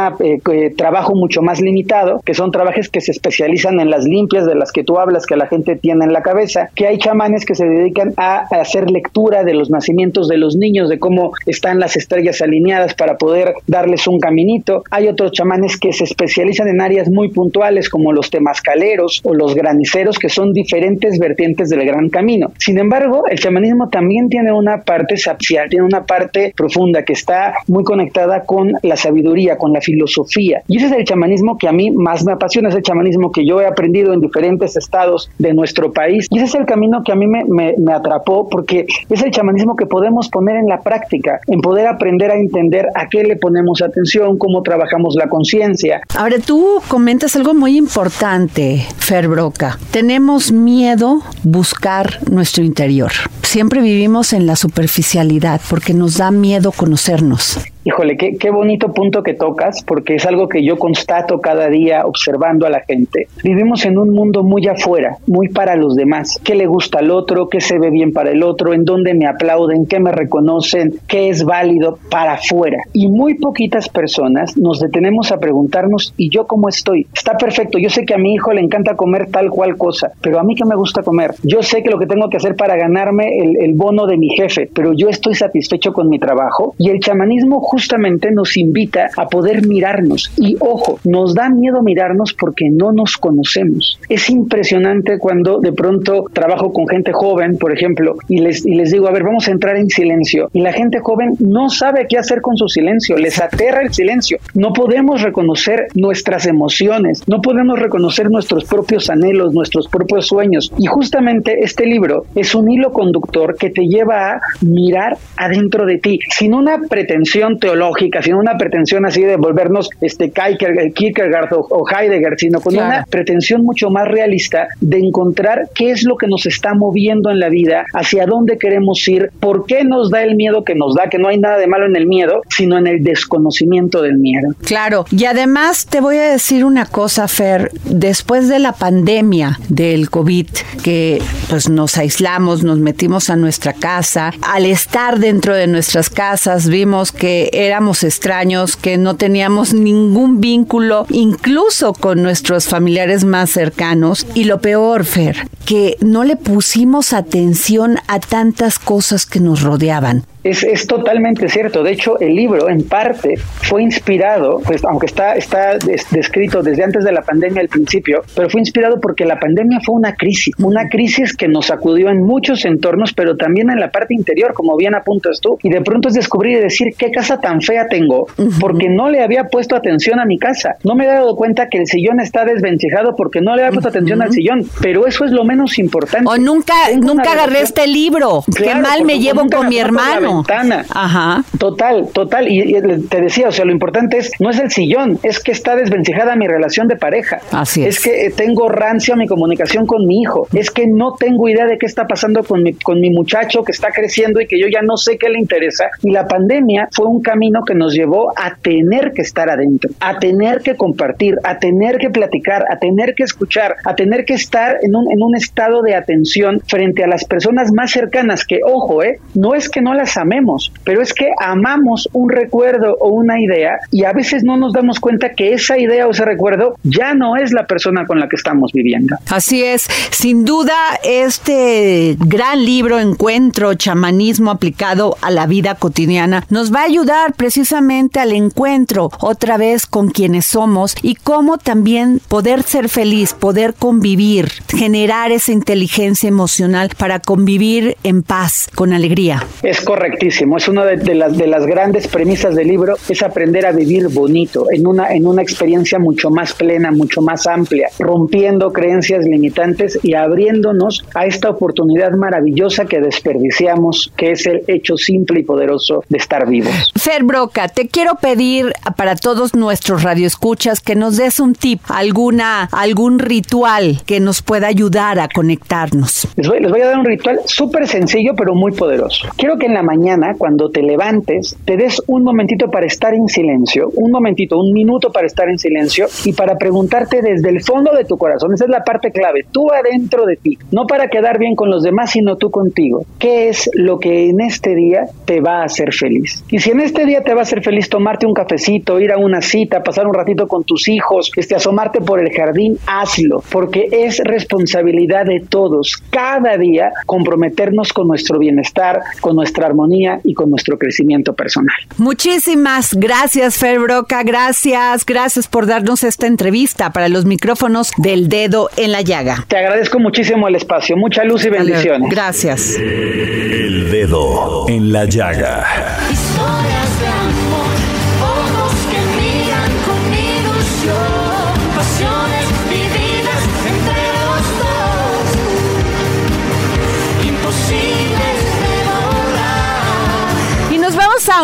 [0.77, 4.73] trabajo mucho más limitado, que son trabajos que se especializan en las limpias de las
[4.73, 7.67] que tú hablas, que la gente tiene en la cabeza, que hay chamanes que se
[7.67, 11.97] dedican a, a hacer lectura de los nacimientos de los niños, de cómo están las
[11.97, 14.83] estrellas alineadas para poder darles un caminito.
[14.91, 19.55] Hay otros chamanes que se especializan en áreas muy puntuales como los temascaleros o los
[19.55, 22.53] graniceros que son diferentes vertientes del gran camino.
[22.59, 27.55] Sin embargo, el chamanismo también tiene una parte sapcial, tiene una parte profunda que está
[27.69, 30.63] muy conectada con la sabiduría, con la filosofía.
[30.69, 33.47] Y ese es el chamanismo que a mí más me apasiona, es el chamanismo que
[33.47, 36.27] yo he aprendido en diferentes estados de nuestro país.
[36.31, 39.31] Y ese es el camino que a mí me, me- me atrapó porque es el
[39.31, 43.37] chamanismo que podemos poner en la práctica, en poder aprender a entender a qué le
[43.37, 46.01] ponemos atención, cómo trabajamos la conciencia.
[46.17, 49.79] Ahora tú comentas algo muy importante, Fer Broca.
[49.91, 53.13] Tenemos miedo buscar nuestro interior.
[53.43, 57.59] Siempre vivimos en la superficialidad porque nos da miedo conocernos.
[57.85, 62.05] Híjole, qué, qué bonito punto que tocas, porque es algo que yo constato cada día
[62.05, 63.29] observando a la gente.
[63.43, 66.39] Vivimos en un mundo muy afuera, muy para los demás.
[66.45, 67.49] ¿Qué le gusta al otro?
[67.49, 68.75] ¿Qué se ve bien para el otro?
[68.75, 69.87] ¿En dónde me aplauden?
[69.87, 70.95] ¿Qué me reconocen?
[71.09, 72.79] ¿Qué es válido para afuera?
[72.93, 77.07] Y muy poquitas personas nos detenemos a preguntarnos, ¿y yo cómo estoy?
[77.15, 80.39] Está perfecto, yo sé que a mi hijo le encanta comer tal cual cosa, pero
[80.39, 81.35] a mí que me gusta comer.
[81.43, 84.29] Yo sé que lo que tengo que hacer para ganarme el, el bono de mi
[84.31, 86.75] jefe, pero yo estoy satisfecho con mi trabajo.
[86.77, 90.33] Y el chamanismo justamente nos invita a poder mirarnos.
[90.37, 94.01] Y ojo, nos da miedo mirarnos porque no nos conocemos.
[94.09, 98.91] Es impresionante cuando de pronto trabajo con gente joven, por ejemplo, y les, y les
[98.91, 100.51] digo, a ver, vamos a entrar en silencio.
[100.53, 104.39] Y la gente joven no sabe qué hacer con su silencio, les aterra el silencio.
[104.55, 110.73] No podemos reconocer nuestras emociones, no podemos reconocer nuestros propios anhelos, nuestros propios sueños.
[110.77, 115.99] Y justamente este libro es un hilo conductor que te lleva a mirar adentro de
[115.99, 121.67] ti, sin una pretensión teológica, sin una pretensión así de volvernos este Kierkegaard Kierkegaard o,
[121.71, 122.89] o Heidegger, sino con Claro.
[122.89, 127.39] una pretensión mucho más realista de encontrar qué es lo que nos está moviendo en
[127.39, 131.09] la vida, hacia dónde queremos ir, por qué nos da el miedo que nos da,
[131.09, 134.55] que no hay nada de malo en el miedo, sino en el desconocimiento del miedo.
[134.65, 140.11] Claro, y además te voy a decir una cosa, Fer, después de la pandemia del
[140.11, 140.47] COVID,
[140.83, 146.69] que pues nos aislamos, nos metimos a nuestra casa, al estar dentro de nuestras casas
[146.69, 154.27] vimos que éramos extraños, que no teníamos ningún vínculo, incluso con nuestros familiares más cercanos,
[154.35, 160.25] y lo peor, Fer, que no le pusimos atención a tantas cosas que nos rodeaban.
[160.43, 161.83] Es, es totalmente cierto.
[161.83, 166.83] De hecho, el libro, en parte, fue inspirado, pues, aunque está, está des- descrito desde
[166.83, 170.55] antes de la pandemia al principio, pero fue inspirado porque la pandemia fue una crisis,
[170.59, 174.77] una crisis que nos sacudió en muchos entornos, pero también en la parte interior, como
[174.77, 175.59] bien apuntas tú.
[175.63, 178.27] Y de pronto es descubrir y decir qué casa tan fea tengo,
[178.61, 180.77] porque no le había puesto atención a mi casa.
[180.85, 183.89] No me he dado cuenta que el sillón está desvencijado porque no le había puesto
[183.91, 184.65] atención al sillón.
[184.81, 186.29] Pero eso es lo menos importante.
[186.29, 188.43] O nunca, Tengo nunca agarré este libro.
[188.57, 190.45] Qué mal me llevo con mi fue hermano.
[190.47, 190.85] ventana.
[190.91, 191.45] Ajá.
[191.59, 192.49] Total, total.
[192.49, 195.53] Y, y te decía, o sea, lo importante es, no es el sillón, es que
[195.53, 197.39] está desvencijada mi relación de pareja.
[197.53, 197.97] Así es.
[197.97, 200.47] Es que eh, tengo rancia mi comunicación con mi hijo.
[200.53, 203.73] Es que no tengo idea de qué está pasando con mi, con mi muchacho que
[203.73, 205.87] está creciendo y que yo ya no sé qué le interesa.
[206.03, 210.19] Y la pandemia fue un camino que nos llevó a tener que estar adentro, a
[210.19, 214.77] tener que compartir, a tener que platicar, a tener que escuchar, a tener que estar
[214.83, 219.03] en un, en un estado de atención frente a las personas más cercanas que, ojo,
[219.03, 223.41] eh, no es que no las amemos, pero es que amamos un recuerdo o una
[223.41, 227.15] idea y a veces no nos damos cuenta que esa idea o ese recuerdo ya
[227.15, 229.17] no es la persona con la que estamos viviendo.
[229.31, 236.73] Así es, sin duda este gran libro Encuentro, chamanismo aplicado a la vida cotidiana, nos
[236.75, 242.63] va a ayudar precisamente al encuentro otra vez con quienes somos y cómo también poder
[242.63, 249.45] ser feliz, poder convivir, generar esa inteligencia emocional para convivir en paz, con alegría.
[249.63, 249.81] Es
[250.11, 253.73] correctísimo, es una de, de las, de las grandes premisas del libro, es aprender a
[253.73, 259.25] vivir bonito, en una, en una experiencia mucho más plena, mucho más amplia, rompiendo creencias
[259.25, 265.43] limitantes y abriéndonos a esta oportunidad maravillosa que desperdiciamos, que es el hecho simple y
[265.45, 266.93] poderoso de estar vivos.
[266.97, 272.69] Fer Broca, te quiero pedir para todos nuestros radioescuchas que nos des un tip, alguna,
[272.73, 276.29] algún ritual que nos pueda ayudar a conectarnos.
[276.37, 279.29] Les voy, les voy a dar un ritual súper sencillo pero muy poderoso.
[279.37, 280.00] Quiero que en la mañana,
[280.39, 285.13] cuando te levantes, te des un momentito para estar en silencio, un momentito, un minuto
[285.13, 288.71] para estar en silencio y para preguntarte desde el fondo de tu corazón, esa es
[288.71, 292.37] la parte clave, tú adentro de ti, no para quedar bien con los demás, sino
[292.37, 293.05] tú contigo.
[293.19, 296.45] ¿Qué es lo que en este día te va a hacer feliz?
[296.51, 299.19] Y si en este día te va a hacer feliz tomarte un cafecito, ir a
[299.19, 303.89] una cita, pasar un ratito con tus hijos, este, asomarte por el jardín, hazlo, porque
[303.93, 310.35] es responsabilidad de todos cada día comprometernos con nuestro bienestar, con nuestra armonía armonía y
[310.35, 311.75] con nuestro crecimiento personal.
[311.99, 314.23] Muchísimas gracias, Fer Broca.
[314.23, 319.45] Gracias, gracias por darnos esta entrevista para los micrófonos del dedo en la llaga.
[319.49, 320.97] Te agradezco muchísimo el espacio.
[320.97, 322.09] Mucha luz y bendiciones.
[322.11, 322.77] Gracias.
[322.77, 325.67] El dedo en la llaga.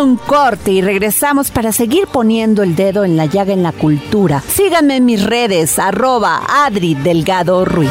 [0.03, 4.41] Un corte y regresamos para seguir poniendo el dedo en la llaga en la cultura.
[4.41, 7.91] Síganme en mis redes, arroba Adri Delgado Ruiz.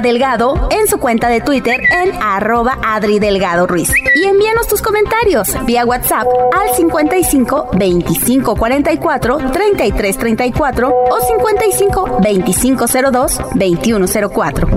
[0.00, 3.92] Delgado en su cuenta de Twitter en arroba Adri Delgado Ruiz.
[4.14, 12.86] Y envíanos tus comentarios vía WhatsApp al 55 25 44 33 34 o 55 25
[12.86, 14.68] 02 21 04.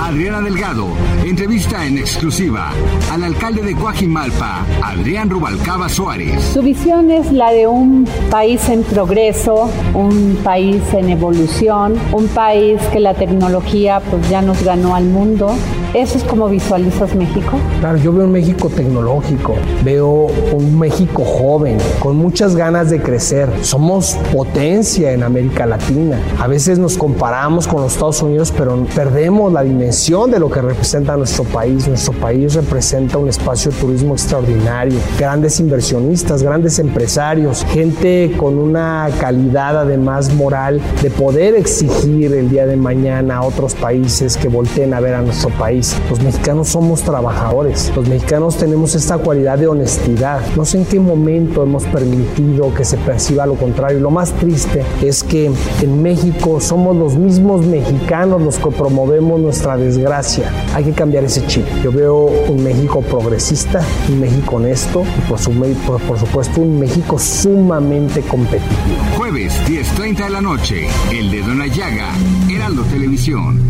[0.00, 0.86] Adriana Delgado
[1.28, 2.72] entrevista en exclusiva
[3.12, 6.42] al alcalde de Coajimalpa, Adrián Rubalcaba Suárez.
[6.42, 12.80] Su visión es la de un país en progreso, un país en evolución, un país
[12.92, 15.54] que la tecnología pues ya nos ganó al mundo.
[15.94, 17.58] ¿Eso es como visualizas México?
[17.80, 23.48] Claro, yo veo un México tecnológico, veo un México joven, con muchas ganas de crecer.
[23.62, 26.20] Somos potencia en América Latina.
[26.38, 30.60] A veces nos comparamos con los Estados Unidos, pero perdemos la dimensión de lo que
[30.60, 31.86] representa nuestro país.
[31.86, 39.08] Nuestro país representa un espacio de turismo extraordinario, grandes inversionistas, grandes empresarios, gente con una
[39.20, 44.94] calidad además moral de poder exigir el día de mañana a otros países que volteen
[44.94, 45.96] a ver a nuestro país.
[46.08, 50.40] Los mexicanos somos trabajadores, los mexicanos tenemos esta cualidad de honestidad.
[50.56, 54.00] No sé en qué momento hemos permitido que se perciba lo contrario.
[54.00, 55.50] Lo más triste es que
[55.82, 60.50] en México somos los mismos mexicanos los que promovemos nuestra desgracia.
[60.74, 61.64] Hay que cambiar ese chip.
[61.84, 65.52] Yo veo un México progresista, un México honesto y por, su-
[65.86, 68.98] por- por supuesto un México sumamente competitivo.
[69.16, 70.88] Jueves, 10.30 de la noche.
[71.12, 72.10] El dedo en la llaga.
[72.50, 73.60] Heraldo Televisión.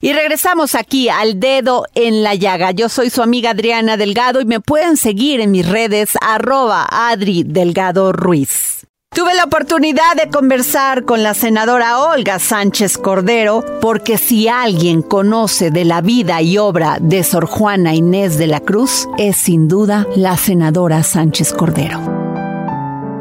[0.00, 2.72] Y regresamos aquí al dedo en la llaga.
[2.72, 7.44] Yo soy su amiga Adriana Delgado y me pueden seguir en mis redes arroba Adri
[7.46, 8.86] Delgado Ruiz.
[9.14, 15.70] Tuve la oportunidad de conversar con la senadora Olga Sánchez Cordero porque si alguien conoce
[15.70, 20.04] de la vida y obra de Sor Juana Inés de la Cruz es sin duda
[20.16, 22.23] la senadora Sánchez Cordero.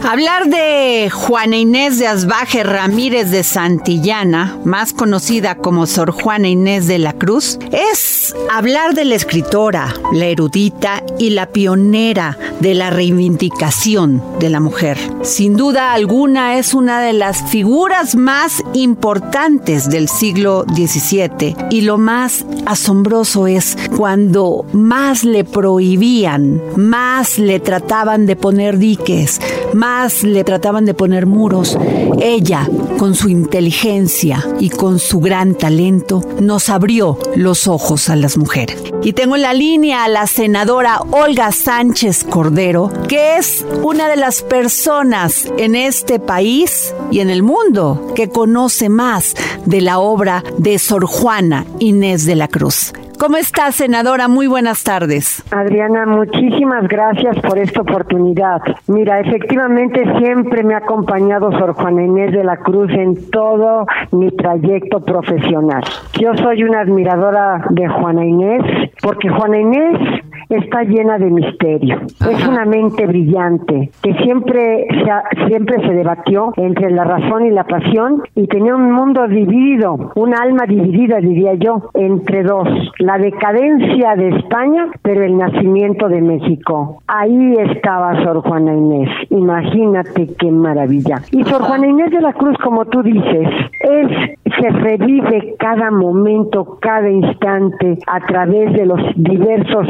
[0.06, 6.88] Hablar de Juana Inés de Asbaje Ramírez de Santillana, más conocida como Sor Juana Inés
[6.88, 12.90] de la Cruz, es hablar de la escritora, la erudita y la pionera de la
[12.90, 14.98] reivindicación de la mujer.
[15.22, 21.98] Sin duda alguna es una de las figuras más importantes del siglo XVII y lo
[21.98, 29.40] más asombroso es cuando más le prohibían, más le trataban de poner diques,
[29.74, 29.93] más
[30.24, 31.78] le trataban de poner muros,
[32.20, 38.38] ella, con su inteligencia y con su gran talento, nos abrió los ojos a las
[38.38, 38.82] mujeres.
[39.04, 44.18] Y tengo en la línea a la senadora Olga Sánchez Cordero, que es una de
[44.18, 50.44] las personas en este país y en el mundo que conoce más de la obra
[50.58, 52.94] de Sor Juana Inés de la Cruz.
[53.24, 54.28] ¿Cómo está, senadora?
[54.28, 55.46] Muy buenas tardes.
[55.50, 58.62] Adriana, muchísimas gracias por esta oportunidad.
[58.88, 64.30] Mira, efectivamente siempre me ha acompañado Sor Juana Inés de la Cruz en todo mi
[64.32, 65.82] trayecto profesional.
[66.20, 70.22] Yo soy una admiradora de Juana Inés porque Juana Inés
[70.56, 72.02] está llena de misterio.
[72.30, 77.64] Es una mente brillante que siempre se, siempre se debatió entre la razón y la
[77.64, 82.68] pasión y tenía un mundo dividido, un alma dividida, diría yo, entre dos.
[83.00, 87.02] La decadencia de España, pero el nacimiento de México.
[87.08, 89.10] Ahí estaba Sor Juana Inés.
[89.30, 91.22] Imagínate qué maravilla.
[91.32, 93.48] Y Sor Juana Inés de la Cruz, como tú dices,
[93.82, 99.88] es se revive cada momento, cada instante a través de los diversos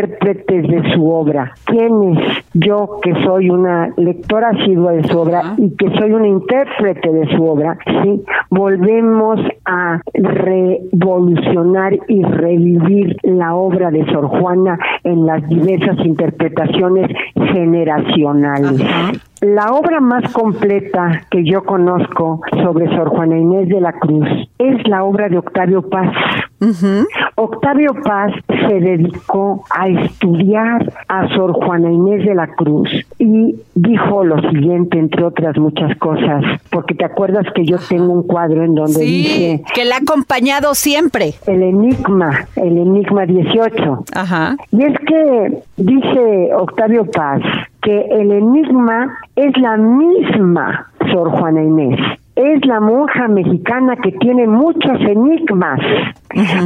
[0.00, 1.52] intérpretes de su obra.
[1.64, 6.24] ¿Quién es yo que soy una lectora asidua de su obra y que soy un
[6.24, 7.78] intérprete de su obra?
[8.02, 17.10] Sí, volvemos a revolucionar y revivir la obra de Sor Juana en las diversas interpretaciones
[17.52, 18.82] generacionales.
[19.40, 24.86] La obra más completa que yo conozco sobre Sor Juana Inés de la Cruz es
[24.86, 26.12] la obra de Octavio Paz.
[27.36, 34.24] Octavio Paz se dedicó a estudiar a Sor Juana Inés de la Cruz y dijo
[34.24, 38.74] lo siguiente, entre otras muchas cosas, porque te acuerdas que yo tengo un cuadro en
[38.74, 41.32] donde Sí, dice que la ha acompañado siempre.
[41.46, 44.04] el enigma, el enigma 18.
[44.14, 44.56] Ajá.
[44.70, 47.40] Y es que dice Octavio Paz
[47.82, 51.98] que el enigma es la misma Sor Juana Inés.
[52.36, 55.80] Es la monja mexicana que tiene muchos enigmas.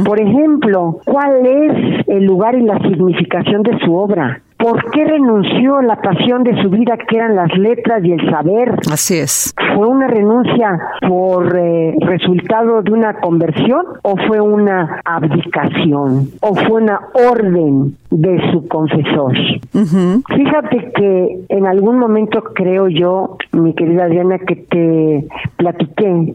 [0.05, 4.41] Por ejemplo, ¿cuál es el lugar y la significación de su obra?
[4.65, 8.31] ¿Por qué renunció a la pasión de su vida que eran las letras y el
[8.31, 8.73] saber?
[8.91, 9.53] Así es.
[9.75, 16.81] ¿Fue una renuncia por eh, resultado de una conversión o fue una abdicación o fue
[16.81, 19.35] una orden de su confesor?
[19.71, 26.33] Fíjate que en algún momento creo yo, mi querida Diana, que te platiqué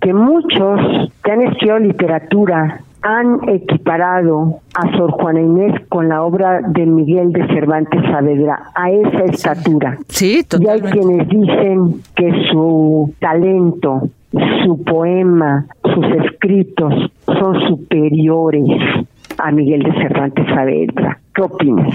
[0.00, 6.60] que muchos que han estudiado literatura han equiparado a Sor Juana Inés con la obra
[6.62, 9.98] de Miguel de Cervantes Saavedra a esa estatura.
[10.08, 14.08] Sí, Y hay quienes dicen que su talento,
[14.64, 18.80] su poema, sus escritos son superiores
[19.38, 21.18] a Miguel de Cervantes Saavedra.
[21.34, 21.88] ¿Qué opinas?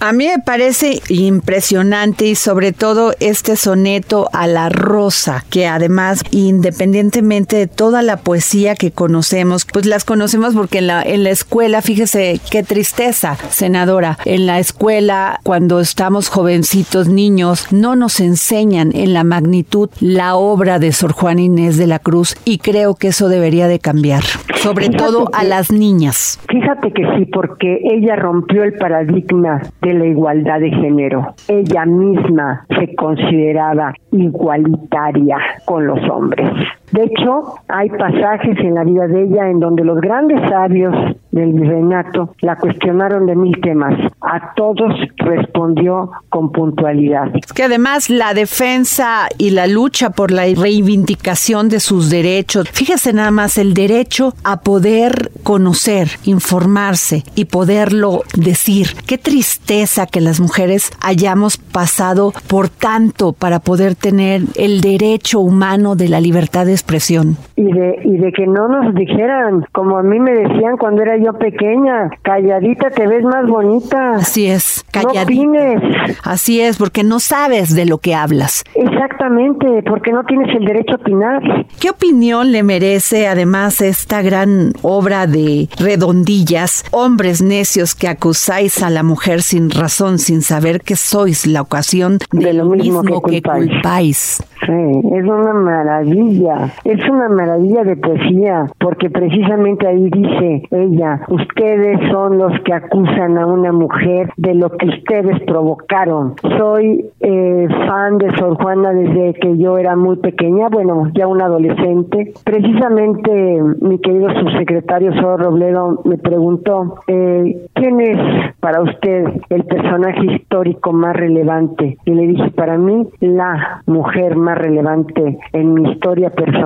[0.00, 6.24] A mí me parece impresionante y sobre todo este soneto a la rosa, que además,
[6.32, 11.30] independientemente de toda la poesía que conocemos, pues las conocemos porque en la, en la
[11.30, 18.90] escuela, fíjese qué tristeza, senadora, en la escuela cuando estamos jovencitos, niños, no nos enseñan
[18.94, 23.08] en la magnitud la obra de Sor Juana Inés de la Cruz y creo que
[23.08, 24.24] eso debería de cambiar,
[24.56, 26.40] sobre Fíjate todo a las niñas.
[26.48, 31.34] Fíjate que sí, porque ella rompió el paradigma de la igualdad de género.
[31.46, 36.50] Ella misma se consideraba igualitaria con los hombres.
[36.92, 40.94] De hecho, hay pasajes en la vida de ella en donde los grandes sabios
[41.30, 43.94] del virreinato la cuestionaron de mil temas.
[44.20, 47.30] A todos respondió con puntualidad.
[47.34, 53.12] Es que además la defensa y la lucha por la reivindicación de sus derechos, fíjese
[53.12, 58.88] nada más el derecho a poder conocer, informarse y poderlo decir.
[59.06, 65.94] Qué tristeza que las mujeres hayamos pasado por tanto para poder tener el derecho humano
[65.94, 67.36] de la libertad de expresión.
[67.56, 71.16] y de y de que no nos dijeran como a mí me decían cuando era
[71.18, 75.22] yo pequeña calladita te ves más bonita Así es, no calladita.
[75.22, 75.82] opines
[76.24, 78.64] Así es, porque no sabes de lo que hablas.
[78.74, 81.42] exactamente porque no tienes el derecho a opinar
[81.80, 88.90] ¿Qué opinión le merece además esta gran obra de redondillas, hombres necios que acusáis a
[88.90, 94.42] la mujer sin razón, sin saber que sois la ocasión de, lo mismo, que, culpáis?
[94.66, 94.72] Sí,
[95.16, 102.38] es una maravilla, es una maravilla de poesía, porque precisamente ahí dice ella, ustedes son
[102.38, 106.34] los que acusan a una mujer de lo que ustedes provocaron.
[106.58, 111.46] Soy eh, fan de Sor Juana desde que yo era muy pequeña, bueno, ya una
[111.46, 112.32] adolescente.
[112.44, 118.18] Precisamente mi querido subsecretario Sor Robledo me preguntó, eh, ¿quién es
[118.60, 121.98] para usted el personaje histórico más relevante?
[122.04, 126.59] Y le dije, para mí, la mujer más relevante en mi historia personal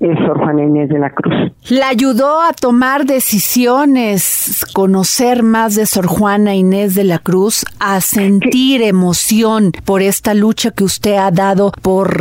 [0.00, 1.34] es Sor Juana Inés de la Cruz.
[1.70, 8.00] La ayudó a tomar decisiones, conocer más de Sor Juana Inés de la Cruz, a
[8.00, 12.20] sentir emoción por esta lucha que usted ha dado por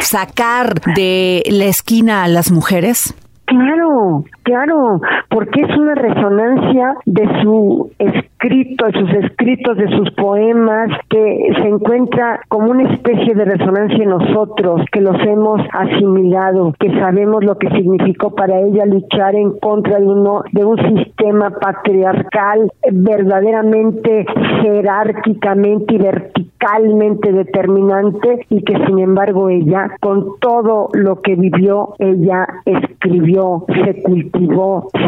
[0.00, 3.14] sacar de la esquina a las mujeres.
[3.46, 10.88] Claro, claro, porque es una resonancia de su escrito, de sus escritos, de sus poemas,
[11.10, 16.96] que se encuentra como una especie de resonancia en nosotros, que los hemos asimilado, que
[17.00, 22.70] sabemos lo que significó para ella luchar en contra de uno, de un sistema patriarcal
[22.92, 24.26] verdaderamente
[24.62, 32.46] jerárquicamente y verticalmente determinante y que sin embargo ella, con todo lo que vivió, ella
[32.64, 34.35] escribió, se cultivó,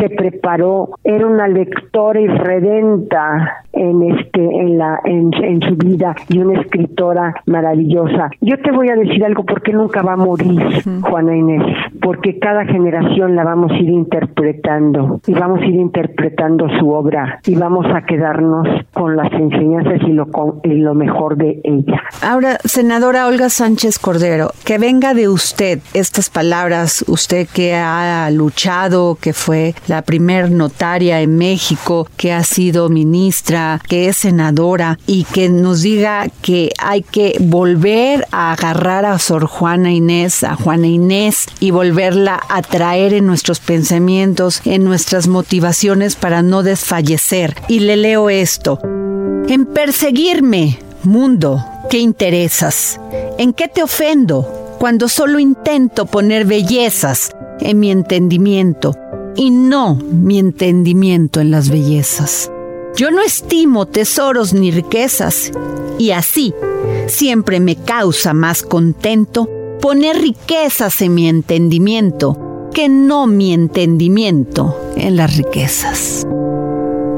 [0.00, 6.38] se preparó, era una lectora irredenta en este, en la, en, en su vida y
[6.38, 8.30] una escritora maravillosa.
[8.40, 10.60] Yo te voy a decir algo porque nunca va a morir
[11.02, 11.62] Juana Inés,
[12.00, 17.40] porque cada generación la vamos a ir interpretando y vamos a ir interpretando su obra
[17.46, 22.02] y vamos a quedarnos con las enseñanzas y lo, con- y lo mejor de ella.
[22.22, 29.17] Ahora, senadora Olga Sánchez Cordero, que venga de usted estas palabras, usted que ha luchado,
[29.20, 35.24] que fue la primer notaria en México, que ha sido ministra, que es senadora y
[35.24, 40.86] que nos diga que hay que volver a agarrar a Sor Juana Inés, a Juana
[40.86, 47.54] Inés y volverla a traer en nuestros pensamientos, en nuestras motivaciones para no desfallecer.
[47.68, 48.80] Y le leo esto.
[49.48, 53.00] En perseguirme, mundo, ¿qué interesas?
[53.38, 58.94] ¿En qué te ofendo cuando solo intento poner bellezas en mi entendimiento
[59.38, 62.52] y no mi entendimiento en las bellezas?
[62.96, 65.52] Yo no estimo tesoros ni riquezas
[65.96, 66.52] y así
[67.06, 69.48] siempre me causa más contento
[69.80, 76.26] poner riquezas en mi entendimiento que no mi entendimiento en las riquezas.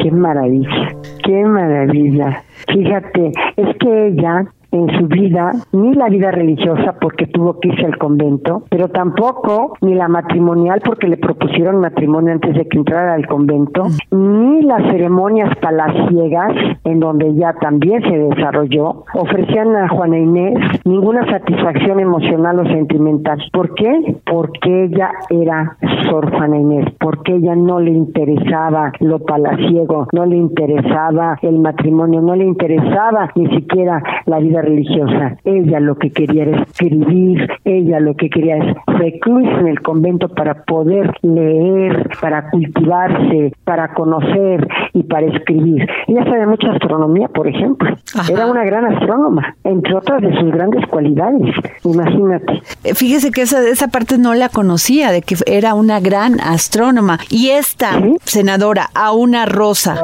[0.02, 0.94] Qué maravilla,
[1.24, 2.44] qué maravilla.
[2.70, 7.86] Fíjate, es que ella en su vida, ni la vida religiosa porque tuvo que irse
[7.86, 13.14] al convento, pero tampoco ni la matrimonial porque le propusieron matrimonio antes de que entrara
[13.14, 16.52] al convento, ni las ceremonias palaciegas
[16.84, 23.38] en donde ella también se desarrolló, ofrecían a Juana Inés ninguna satisfacción emocional o sentimental.
[23.52, 24.16] ¿Por qué?
[24.24, 25.76] Porque ella era
[26.08, 32.20] Sor Juana Inés, porque ella no le interesaba lo palaciego, no le interesaba el matrimonio,
[32.20, 35.36] no le interesaba ni siquiera la vida religiosa.
[35.44, 40.28] Ella lo que quería era escribir, ella lo que quería es recluirse en el convento
[40.28, 45.86] para poder leer, para cultivarse, para conocer y para escribir.
[46.06, 47.96] Ella sabe mucha astronomía, por ejemplo.
[48.30, 51.54] Era una gran astrónoma, entre otras de sus grandes cualidades.
[51.84, 52.62] Imagínate.
[52.84, 57.18] Eh, Fíjese que esa, esa parte no la conocía, de que era una gran astrónoma.
[57.30, 60.00] Y esta, senadora, a una rosa,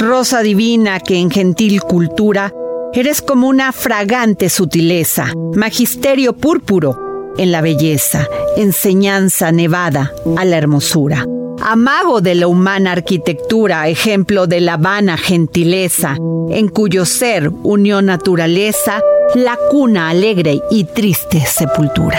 [0.00, 2.52] rosa divina que en gentil cultura
[2.94, 5.26] eres como una fragante sutileza,
[5.56, 8.26] magisterio púrpuro en la belleza,
[8.56, 11.24] enseñanza nevada a la hermosura.
[11.64, 16.16] Amago de la humana arquitectura, ejemplo de la vana gentileza,
[16.50, 19.00] en cuyo ser unió naturaleza,
[19.34, 22.18] la cuna alegre y triste sepultura.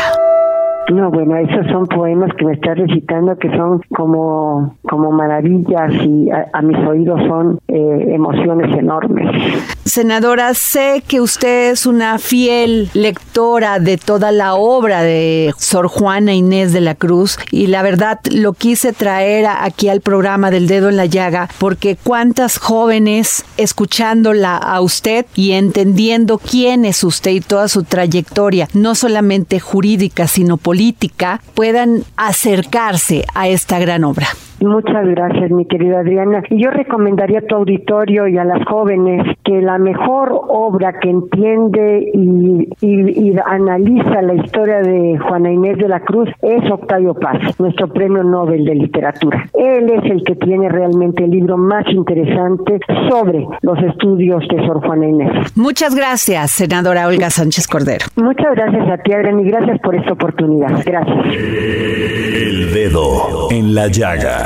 [0.91, 6.29] No, bueno, esos son poemas que me estás recitando que son como, como maravillas y
[6.29, 9.74] a, mis oídos son eh, emociones enormes.
[9.95, 16.33] Senadora, sé que usted es una fiel lectora de toda la obra de Sor Juana
[16.33, 20.89] Inés de la Cruz y la verdad lo quise traer aquí al programa del dedo
[20.89, 27.39] en la llaga porque cuántas jóvenes escuchándola a usted y entendiendo quién es usted y
[27.39, 34.27] toda su trayectoria, no solamente jurídica sino política, puedan acercarse a esta gran obra.
[34.61, 36.41] Muchas gracias, mi querida Adriana.
[36.49, 41.09] Y yo recomendaría a tu auditorio y a las jóvenes que la mejor obra que
[41.09, 47.13] entiende y, y- y analiza la historia de Juana Inés de la Cruz es Octavio
[47.13, 49.45] Paz, nuestro premio Nobel de Literatura.
[49.53, 52.79] Él es el que tiene realmente el libro más interesante
[53.09, 55.55] sobre los estudios de Sor Juana Inés.
[55.55, 58.05] Muchas gracias, senadora Olga Sánchez Cordero.
[58.15, 60.69] Muchas gracias a ti, Adriana, y gracias por esta oportunidad.
[60.85, 61.25] Gracias.
[61.35, 64.15] El dedo en la llaga.
[64.15, 64.44] llaga.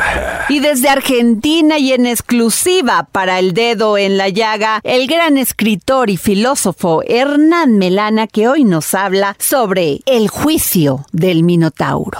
[0.49, 6.09] Y desde Argentina y en exclusiva para el dedo en la llaga, el gran escritor
[6.09, 12.19] y filósofo Hernán Melana que hoy nos habla sobre el juicio del Minotauro.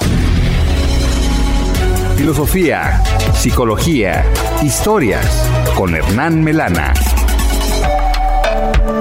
[2.17, 3.01] Filosofía,
[3.33, 4.25] psicología,
[4.61, 5.25] historias
[5.75, 6.93] con Hernán Melana.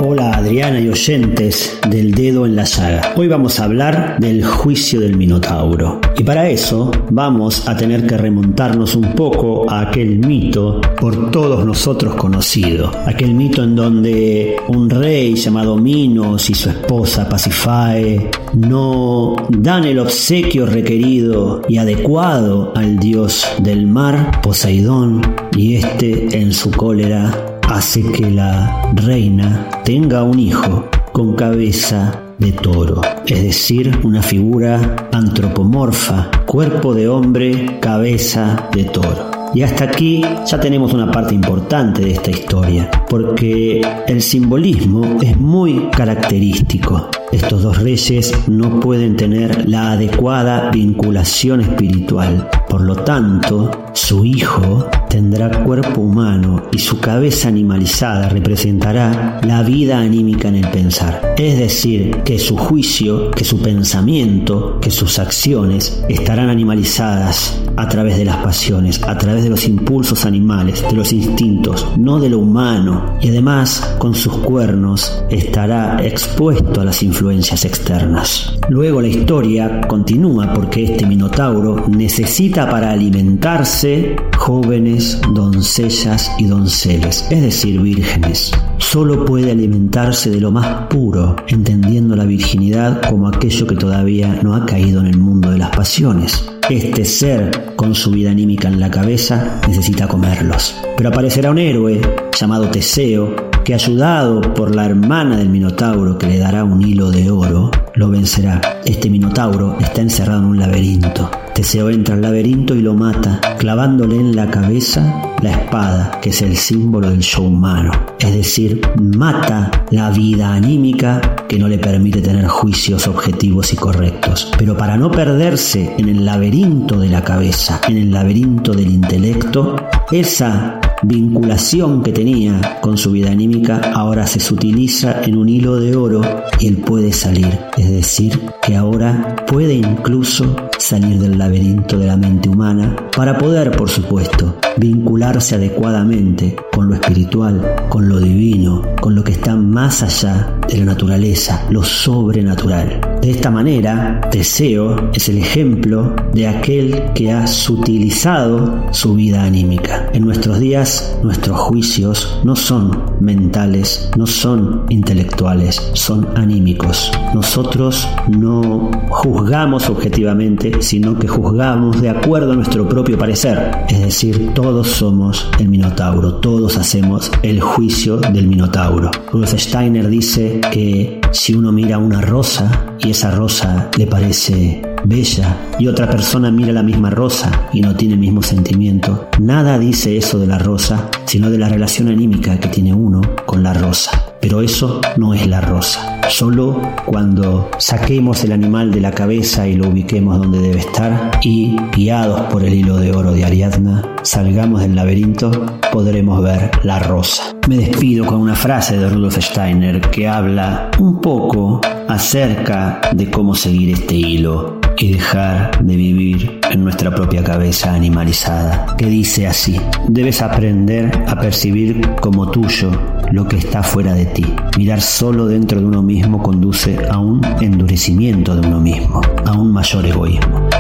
[0.01, 3.15] Hola Adriana y oyentes del dedo en la llaga.
[3.17, 6.01] Hoy vamos a hablar del juicio del Minotauro.
[6.17, 11.65] Y para eso vamos a tener que remontarnos un poco a aquel mito por todos
[11.65, 12.93] nosotros conocido.
[13.07, 19.99] Aquel mito en donde un rey llamado Minos y su esposa Pasifae no dan el
[19.99, 25.23] obsequio requerido y adecuado al dios del mar, Poseidón,
[25.57, 32.53] y este en su cólera hace que la reina tenga un hijo con cabeza de
[32.53, 39.31] toro, es decir, una figura antropomorfa, cuerpo de hombre, cabeza de toro.
[39.55, 45.37] Y hasta aquí ya tenemos una parte importante de esta historia, porque el simbolismo es
[45.37, 47.09] muy característico.
[47.31, 52.49] Estos dos reyes no pueden tener la adecuada vinculación espiritual.
[52.71, 59.99] Por lo tanto, su hijo tendrá cuerpo humano y su cabeza animalizada representará la vida
[59.99, 61.35] anímica en el pensar.
[61.37, 68.17] Es decir, que su juicio, que su pensamiento, que sus acciones estarán animalizadas a través
[68.17, 72.39] de las pasiones, a través de los impulsos animales, de los instintos, no de lo
[72.39, 73.19] humano.
[73.21, 78.53] Y además, con sus cuernos estará expuesto a las influencias externas.
[78.69, 87.43] Luego la historia continúa porque este minotauro necesita para alimentarse jóvenes, doncellas y donceles, es
[87.43, 88.53] decir, vírgenes.
[88.79, 94.55] Solo puede alimentarse de lo más puro, entendiendo la virginidad como aquello que todavía no
[94.55, 96.49] ha caído en el mundo de las pasiones.
[96.71, 100.77] Este ser, con su vida anímica en la cabeza, necesita comerlos.
[100.99, 101.99] Pero aparecerá un héroe
[102.39, 107.31] llamado Teseo, que ayudado por la hermana del Minotauro que le dará un hilo de
[107.31, 108.61] oro, lo vencerá.
[108.85, 111.31] Este Minotauro está encerrado en un laberinto.
[111.59, 116.41] Teseo entra al laberinto y lo mata, clavándole en la cabeza la espada, que es
[116.41, 117.91] el símbolo del show humano.
[118.21, 124.53] Es decir, mata la vida anímica que no le permite tener juicios objetivos y correctos.
[124.57, 129.75] Pero para no perderse en el laberinto de la cabeza, en el laberinto del intelecto,
[130.13, 135.97] esa vinculación que tenía con su vida anímica ahora se sutiliza en un hilo de
[135.97, 136.21] oro
[136.61, 137.59] y él puede salir.
[137.77, 143.73] Es decir, que ahora puede incluso salir del laberinto de la mente humana para poder,
[143.73, 150.03] por supuesto, vincularse adecuadamente con lo espiritual, con lo divino, con lo que está más
[150.03, 153.01] allá de la naturaleza, lo sobrenatural.
[153.21, 160.09] De esta manera, Teseo es el ejemplo de aquel que ha sutilizado su vida anímica.
[160.13, 167.11] En nuestros días, nuestros juicios no son mentales, no son intelectuales, son anímicos.
[167.35, 173.71] Nosotros no juzgamos objetivamente, sino que juzgamos de acuerdo a nuestro propio parecer.
[173.89, 179.11] Es decir, todos somos el Minotauro, todos hacemos el juicio del Minotauro.
[179.33, 185.57] Rudolf Steiner dice que si uno mira una rosa y esa rosa le parece bella
[185.79, 190.17] y otra persona mira la misma rosa y no tiene el mismo sentimiento, nada dice
[190.17, 194.11] eso de la rosa, sino de la relación anímica que tiene uno con la rosa.
[194.41, 196.21] Pero eso no es la rosa.
[196.29, 201.77] Solo cuando saquemos el animal de la cabeza y lo ubiquemos donde debe estar y,
[201.95, 205.51] guiados por el hilo de oro de Ariadna, salgamos del laberinto,
[205.91, 207.58] podremos ver la rosa.
[207.69, 213.55] Me despido con una frase de Rudolf Steiner que habla un poco acerca de cómo
[213.55, 219.79] seguir este hilo y dejar de vivir en nuestra propia cabeza animalizada, que dice así,
[220.09, 222.91] debes aprender a percibir como tuyo
[223.33, 224.47] lo que está fuera de ti.
[224.79, 229.71] Mirar solo dentro de uno mismo conduce a un endurecimiento de uno mismo, a un
[229.75, 230.71] mayor egoísmo.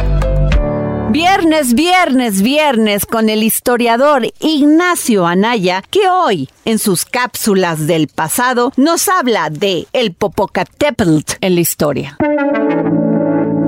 [1.11, 8.73] Viernes, viernes, viernes con el historiador Ignacio Anaya, que hoy, en sus cápsulas del pasado,
[8.77, 12.19] nos habla de el Popocatépetl en la historia.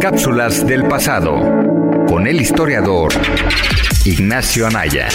[0.01, 1.37] Cápsulas del pasado
[2.07, 3.13] con el historiador
[4.05, 5.09] Ignacio Anaya.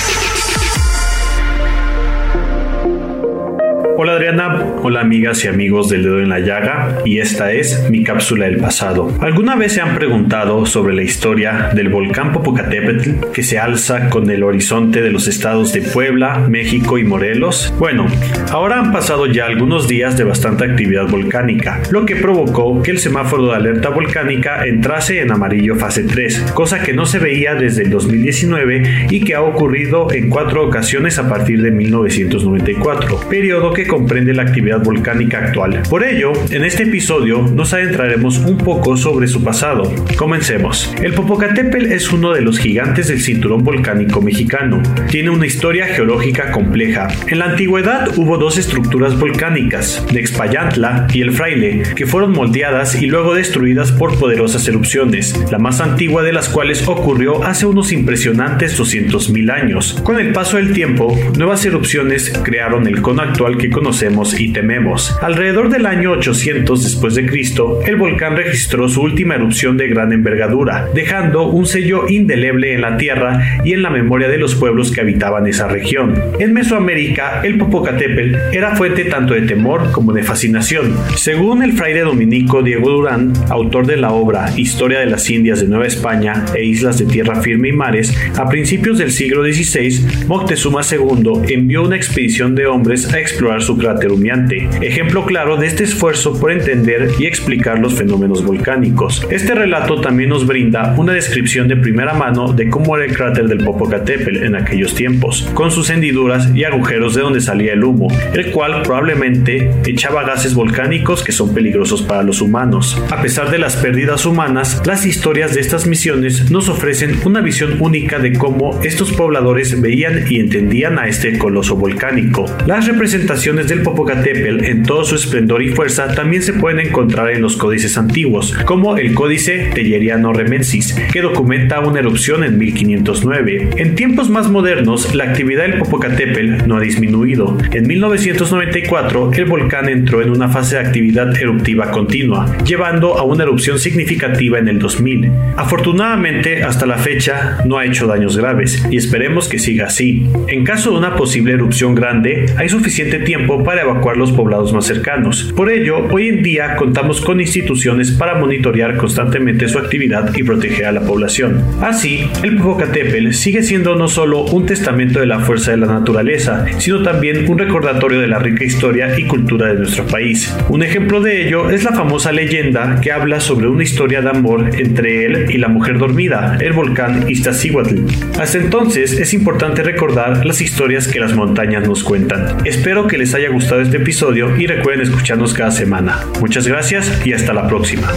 [3.97, 8.03] Hola Adriana, hola amigas y amigos del dedo en la llaga y esta es mi
[8.03, 9.09] cápsula del pasado.
[9.21, 14.29] ¿Alguna vez se han preguntado sobre la historia del volcán Popocatépetl que se alza con
[14.29, 17.73] el horizonte de los estados de Puebla, México y Morelos?
[17.79, 18.05] Bueno,
[18.51, 22.99] ahora han pasado ya algunos días de bastante actividad volcánica, lo que provocó que el
[22.99, 27.83] semáforo de alerta volcánica entrase en amarillo fase 3, cosa que no se veía desde
[27.83, 33.84] el 2019 y que ha ocurrido en cuatro ocasiones a partir de 1994, periodo que
[33.87, 35.83] comprende la actividad volcánica actual.
[35.89, 39.91] Por ello, en este episodio nos adentraremos un poco sobre su pasado.
[40.15, 40.93] Comencemos.
[41.01, 44.81] El Popocatépetl es uno de los gigantes del cinturón volcánico mexicano.
[45.09, 47.07] Tiene una historia geológica compleja.
[47.27, 53.07] En la antigüedad hubo dos estructuras volcánicas, Nexpayantla y el Fraile, que fueron moldeadas y
[53.07, 58.79] luego destruidas por poderosas erupciones, la más antigua de las cuales ocurrió hace unos impresionantes
[58.79, 59.99] 200.000 años.
[60.03, 65.13] Con el paso del tiempo, nuevas erupciones crearon el cono actual que conocemos y tememos.
[65.21, 70.13] Alrededor del año 800 después de Cristo, el volcán registró su última erupción de gran
[70.13, 74.93] envergadura, dejando un sello indeleble en la tierra y en la memoria de los pueblos
[74.93, 76.15] que habitaban esa región.
[76.39, 80.95] En Mesoamérica, el Popocatépetl era fuente tanto de temor como de fascinación.
[81.17, 85.67] Según el fraile dominico Diego Durán, autor de la obra Historia de las Indias de
[85.67, 90.79] Nueva España e Islas de Tierra Firme y Mares, a principios del siglo XVI, Moctezuma
[90.89, 95.83] II envió una expedición de hombres a explorar su cráter humeante, ejemplo claro de este
[95.83, 99.25] esfuerzo por entender y explicar los fenómenos volcánicos.
[99.31, 103.47] Este relato también nos brinda una descripción de primera mano de cómo era el cráter
[103.47, 108.07] del Popocatépetl en aquellos tiempos, con sus hendiduras y agujeros de donde salía el humo,
[108.33, 113.01] el cual probablemente echaba gases volcánicos que son peligrosos para los humanos.
[113.09, 117.77] A pesar de las pérdidas humanas, las historias de estas misiones nos ofrecen una visión
[117.79, 122.45] única de cómo estos pobladores veían y entendían a este coloso volcánico.
[122.67, 127.41] Las representaciones del Popocatépetl en todo su esplendor y fuerza también se pueden encontrar en
[127.41, 133.69] los códices antiguos, como el Códice Telleriano Remensis, que documenta una erupción en 1509.
[133.77, 137.57] En tiempos más modernos, la actividad del Popocatépetl no ha disminuido.
[137.71, 143.43] En 1994, el volcán entró en una fase de actividad eruptiva continua, llevando a una
[143.43, 145.31] erupción significativa en el 2000.
[145.55, 150.27] Afortunadamente, hasta la fecha, no ha hecho daños graves y esperemos que siga así.
[150.49, 154.85] En caso de una posible erupción grande, hay suficiente tiempo para evacuar los poblados más
[154.85, 155.53] cercanos.
[155.55, 160.85] Por ello, hoy en día contamos con instituciones para monitorear constantemente su actividad y proteger
[160.85, 161.63] a la población.
[161.81, 166.65] Así, el Popocatépetl sigue siendo no solo un testamento de la fuerza de la naturaleza,
[166.79, 170.55] sino también un recordatorio de la rica historia y cultura de nuestro país.
[170.69, 174.71] Un ejemplo de ello es la famosa leyenda que habla sobre una historia de amor
[174.77, 177.99] entre él y la mujer dormida, el volcán Iztaccíhuatl.
[178.39, 182.57] Hasta entonces es importante recordar las historias que las montañas nos cuentan.
[182.65, 186.25] Espero que les haya gustado este episodio y recuerden escucharnos cada semana.
[186.39, 188.11] Muchas gracias y hasta la próxima.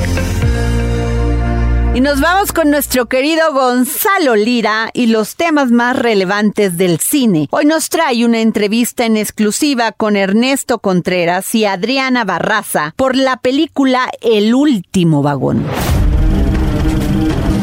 [1.94, 7.48] Y nos vamos con nuestro querido Gonzalo Lira y los temas más relevantes del cine.
[7.50, 13.38] Hoy nos trae una entrevista en exclusiva con Ernesto Contreras y Adriana Barraza por la
[13.38, 15.64] película El último vagón.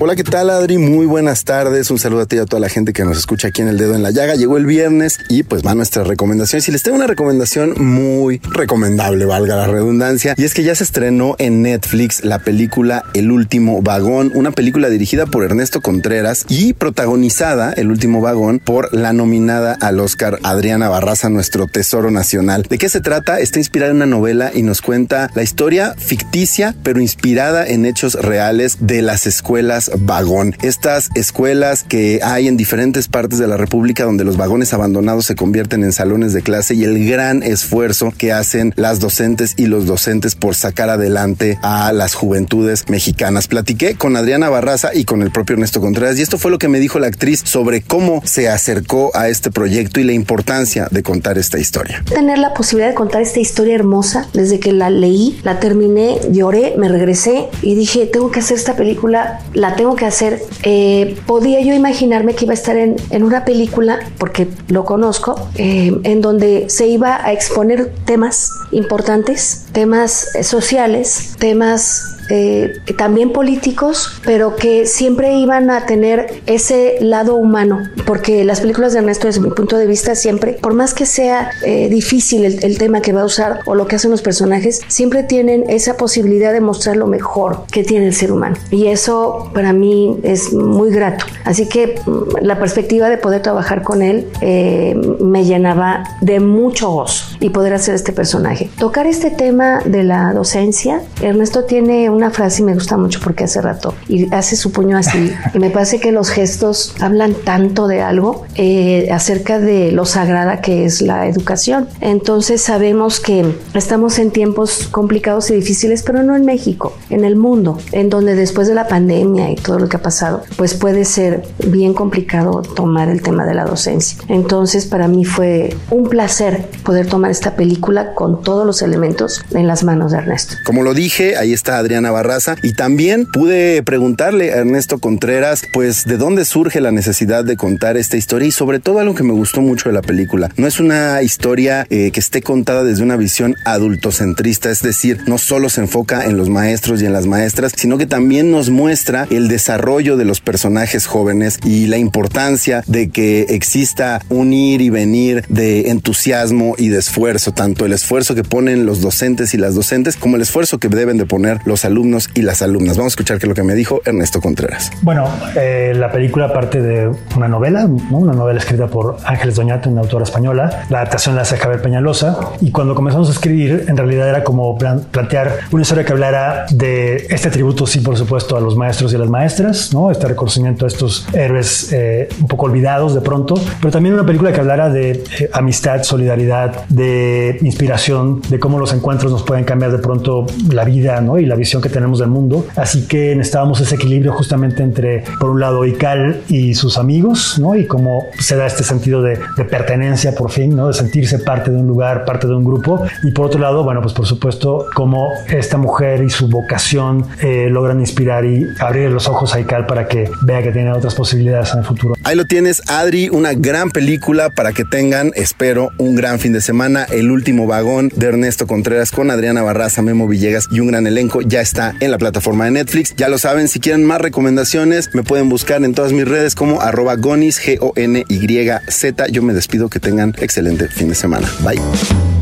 [0.00, 0.78] Hola, ¿qué tal Adri?
[0.78, 1.90] Muy buenas tardes.
[1.90, 3.78] Un saludo a ti y a toda la gente que nos escucha aquí en El
[3.78, 4.36] Dedo en la Llaga.
[4.36, 6.68] Llegó el viernes y pues van nuestras recomendaciones.
[6.68, 10.36] Y les tengo una recomendación muy recomendable, valga la redundancia.
[10.36, 14.88] Y es que ya se estrenó en Netflix la película El Último Vagón, una película
[14.88, 20.88] dirigida por Ernesto Contreras y protagonizada, El Último Vagón, por la nominada al Oscar Adriana
[20.88, 22.62] Barraza, nuestro tesoro nacional.
[22.70, 23.40] ¿De qué se trata?
[23.40, 28.14] Está inspirada en una novela y nos cuenta la historia ficticia, pero inspirada en hechos
[28.14, 30.54] reales de las escuelas vagón.
[30.62, 35.34] Estas escuelas que hay en diferentes partes de la República donde los vagones abandonados se
[35.34, 39.86] convierten en salones de clase y el gran esfuerzo que hacen las docentes y los
[39.86, 43.48] docentes por sacar adelante a las juventudes mexicanas.
[43.48, 46.68] Platiqué con Adriana Barraza y con el propio Ernesto Contreras y esto fue lo que
[46.68, 51.02] me dijo la actriz sobre cómo se acercó a este proyecto y la importancia de
[51.02, 52.02] contar esta historia.
[52.12, 56.74] Tener la posibilidad de contar esta historia hermosa, desde que la leí, la terminé, lloré,
[56.76, 60.42] me regresé y dije, tengo que hacer esta película, la tengo que hacer.
[60.64, 65.48] Eh, podía yo imaginarme que iba a estar en, en una película, porque lo conozco,
[65.54, 74.20] eh, en donde se iba a exponer temas importantes, temas sociales, temas eh, también políticos,
[74.24, 79.40] pero que siempre iban a tener ese lado humano, porque las películas de Ernesto, desde
[79.40, 83.12] mi punto de vista, siempre, por más que sea eh, difícil el, el tema que
[83.12, 86.96] va a usar o lo que hacen los personajes, siempre tienen esa posibilidad de mostrar
[86.96, 88.56] lo mejor que tiene el ser humano.
[88.70, 91.24] Y eso para mí es muy grato.
[91.44, 96.90] Así que mm, la perspectiva de poder trabajar con él eh, me llenaba de mucho
[96.90, 98.70] gozo y poder hacer este personaje.
[98.78, 103.44] Tocar este tema de la docencia, Ernesto tiene una frase y me gusta mucho porque
[103.44, 107.86] hace rato y hace su puño así y me parece que los gestos hablan tanto
[107.86, 111.88] de algo eh, acerca de lo sagrada que es la educación.
[112.00, 117.36] Entonces sabemos que estamos en tiempos complicados y difíciles, pero no en México, en el
[117.36, 121.04] mundo, en donde después de la pandemia y todo lo que ha pasado, pues puede
[121.04, 124.18] ser bien complicado tomar el tema de la docencia.
[124.28, 129.66] Entonces para mí fue un placer poder tomar esta película con todos los elementos en
[129.66, 130.56] las manos de Ernesto.
[130.64, 136.04] Como lo dije, ahí está Adriana Barraza y también pude preguntarle a Ernesto Contreras, pues
[136.04, 139.32] de dónde surge la necesidad de contar esta historia y sobre todo algo que me
[139.32, 140.50] gustó mucho de la película.
[140.56, 145.38] No es una historia eh, que esté contada desde una visión adultocentrista, es decir, no
[145.38, 149.26] solo se enfoca en los maestros y en las maestras, sino que también nos muestra
[149.30, 154.90] el desarrollo de los personajes jóvenes y la importancia de que exista un ir y
[154.90, 159.74] venir de entusiasmo y de esfuerzo, tanto el esfuerzo que ponen los docentes y las
[159.74, 161.97] docentes como el esfuerzo que deben de poner los alumnos
[162.34, 162.96] y las alumnas.
[162.96, 164.90] Vamos a escuchar qué es lo que me dijo Ernesto Contreras.
[165.02, 168.18] Bueno, eh, la película parte de una novela, ¿no?
[168.18, 170.84] una novela escrita por Ángeles Doñate, una autora española.
[170.90, 172.38] La adaptación la hace Javier Peñalosa.
[172.60, 176.66] Y cuando comenzamos a escribir, en realidad era como plan- plantear una historia que hablara
[176.70, 180.10] de este tributo, sí, por supuesto, a los maestros y a las maestras, ¿no?
[180.10, 184.52] este reconocimiento a estos héroes eh, un poco olvidados de pronto, pero también una película
[184.52, 189.90] que hablara de eh, amistad, solidaridad, de inspiración, de cómo los encuentros nos pueden cambiar
[189.92, 191.38] de pronto la vida ¿no?
[191.38, 192.66] y la visión que tenemos del mundo.
[192.76, 197.74] Así que necesitábamos ese equilibrio justamente entre, por un lado, Ical y sus amigos, ¿no?
[197.74, 200.88] y cómo se da este sentido de, de pertenencia por fin, ¿no?
[200.88, 203.02] de sentirse parte de un lugar, parte de un grupo.
[203.22, 207.68] Y por otro lado, bueno, pues por supuesto, cómo esta mujer y su vocación eh,
[207.70, 211.72] logran inspirar y abrir los ojos a Ical para que vea que tiene otras posibilidades
[211.72, 212.14] en el futuro.
[212.24, 216.60] Ahí lo tienes, Adri, una gran película para que tengan, espero, un gran fin de
[216.60, 217.04] semana.
[217.04, 221.40] El último vagón de Ernesto Contreras con Adriana Barraza, Memo Villegas y un gran elenco
[221.42, 223.14] ya está en la plataforma de Netflix.
[223.16, 226.80] Ya lo saben, si quieren más recomendaciones, me pueden buscar en todas mis redes como
[226.80, 229.28] arroba gonis, G-O-N-Y-Z.
[229.28, 231.48] Yo me despido, que tengan excelente fin de semana.
[231.62, 232.37] Bye.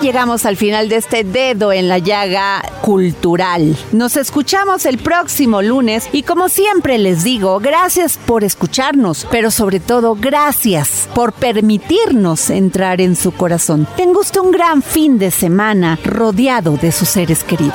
[0.00, 3.76] Llegamos al final de este dedo en la llaga cultural.
[3.92, 9.80] Nos escuchamos el próximo lunes y como siempre les digo, gracias por escucharnos, pero sobre
[9.80, 13.86] todo gracias por permitirnos entrar en su corazón.
[13.96, 17.74] Tenga usted un gran fin de semana rodeado de sus seres queridos.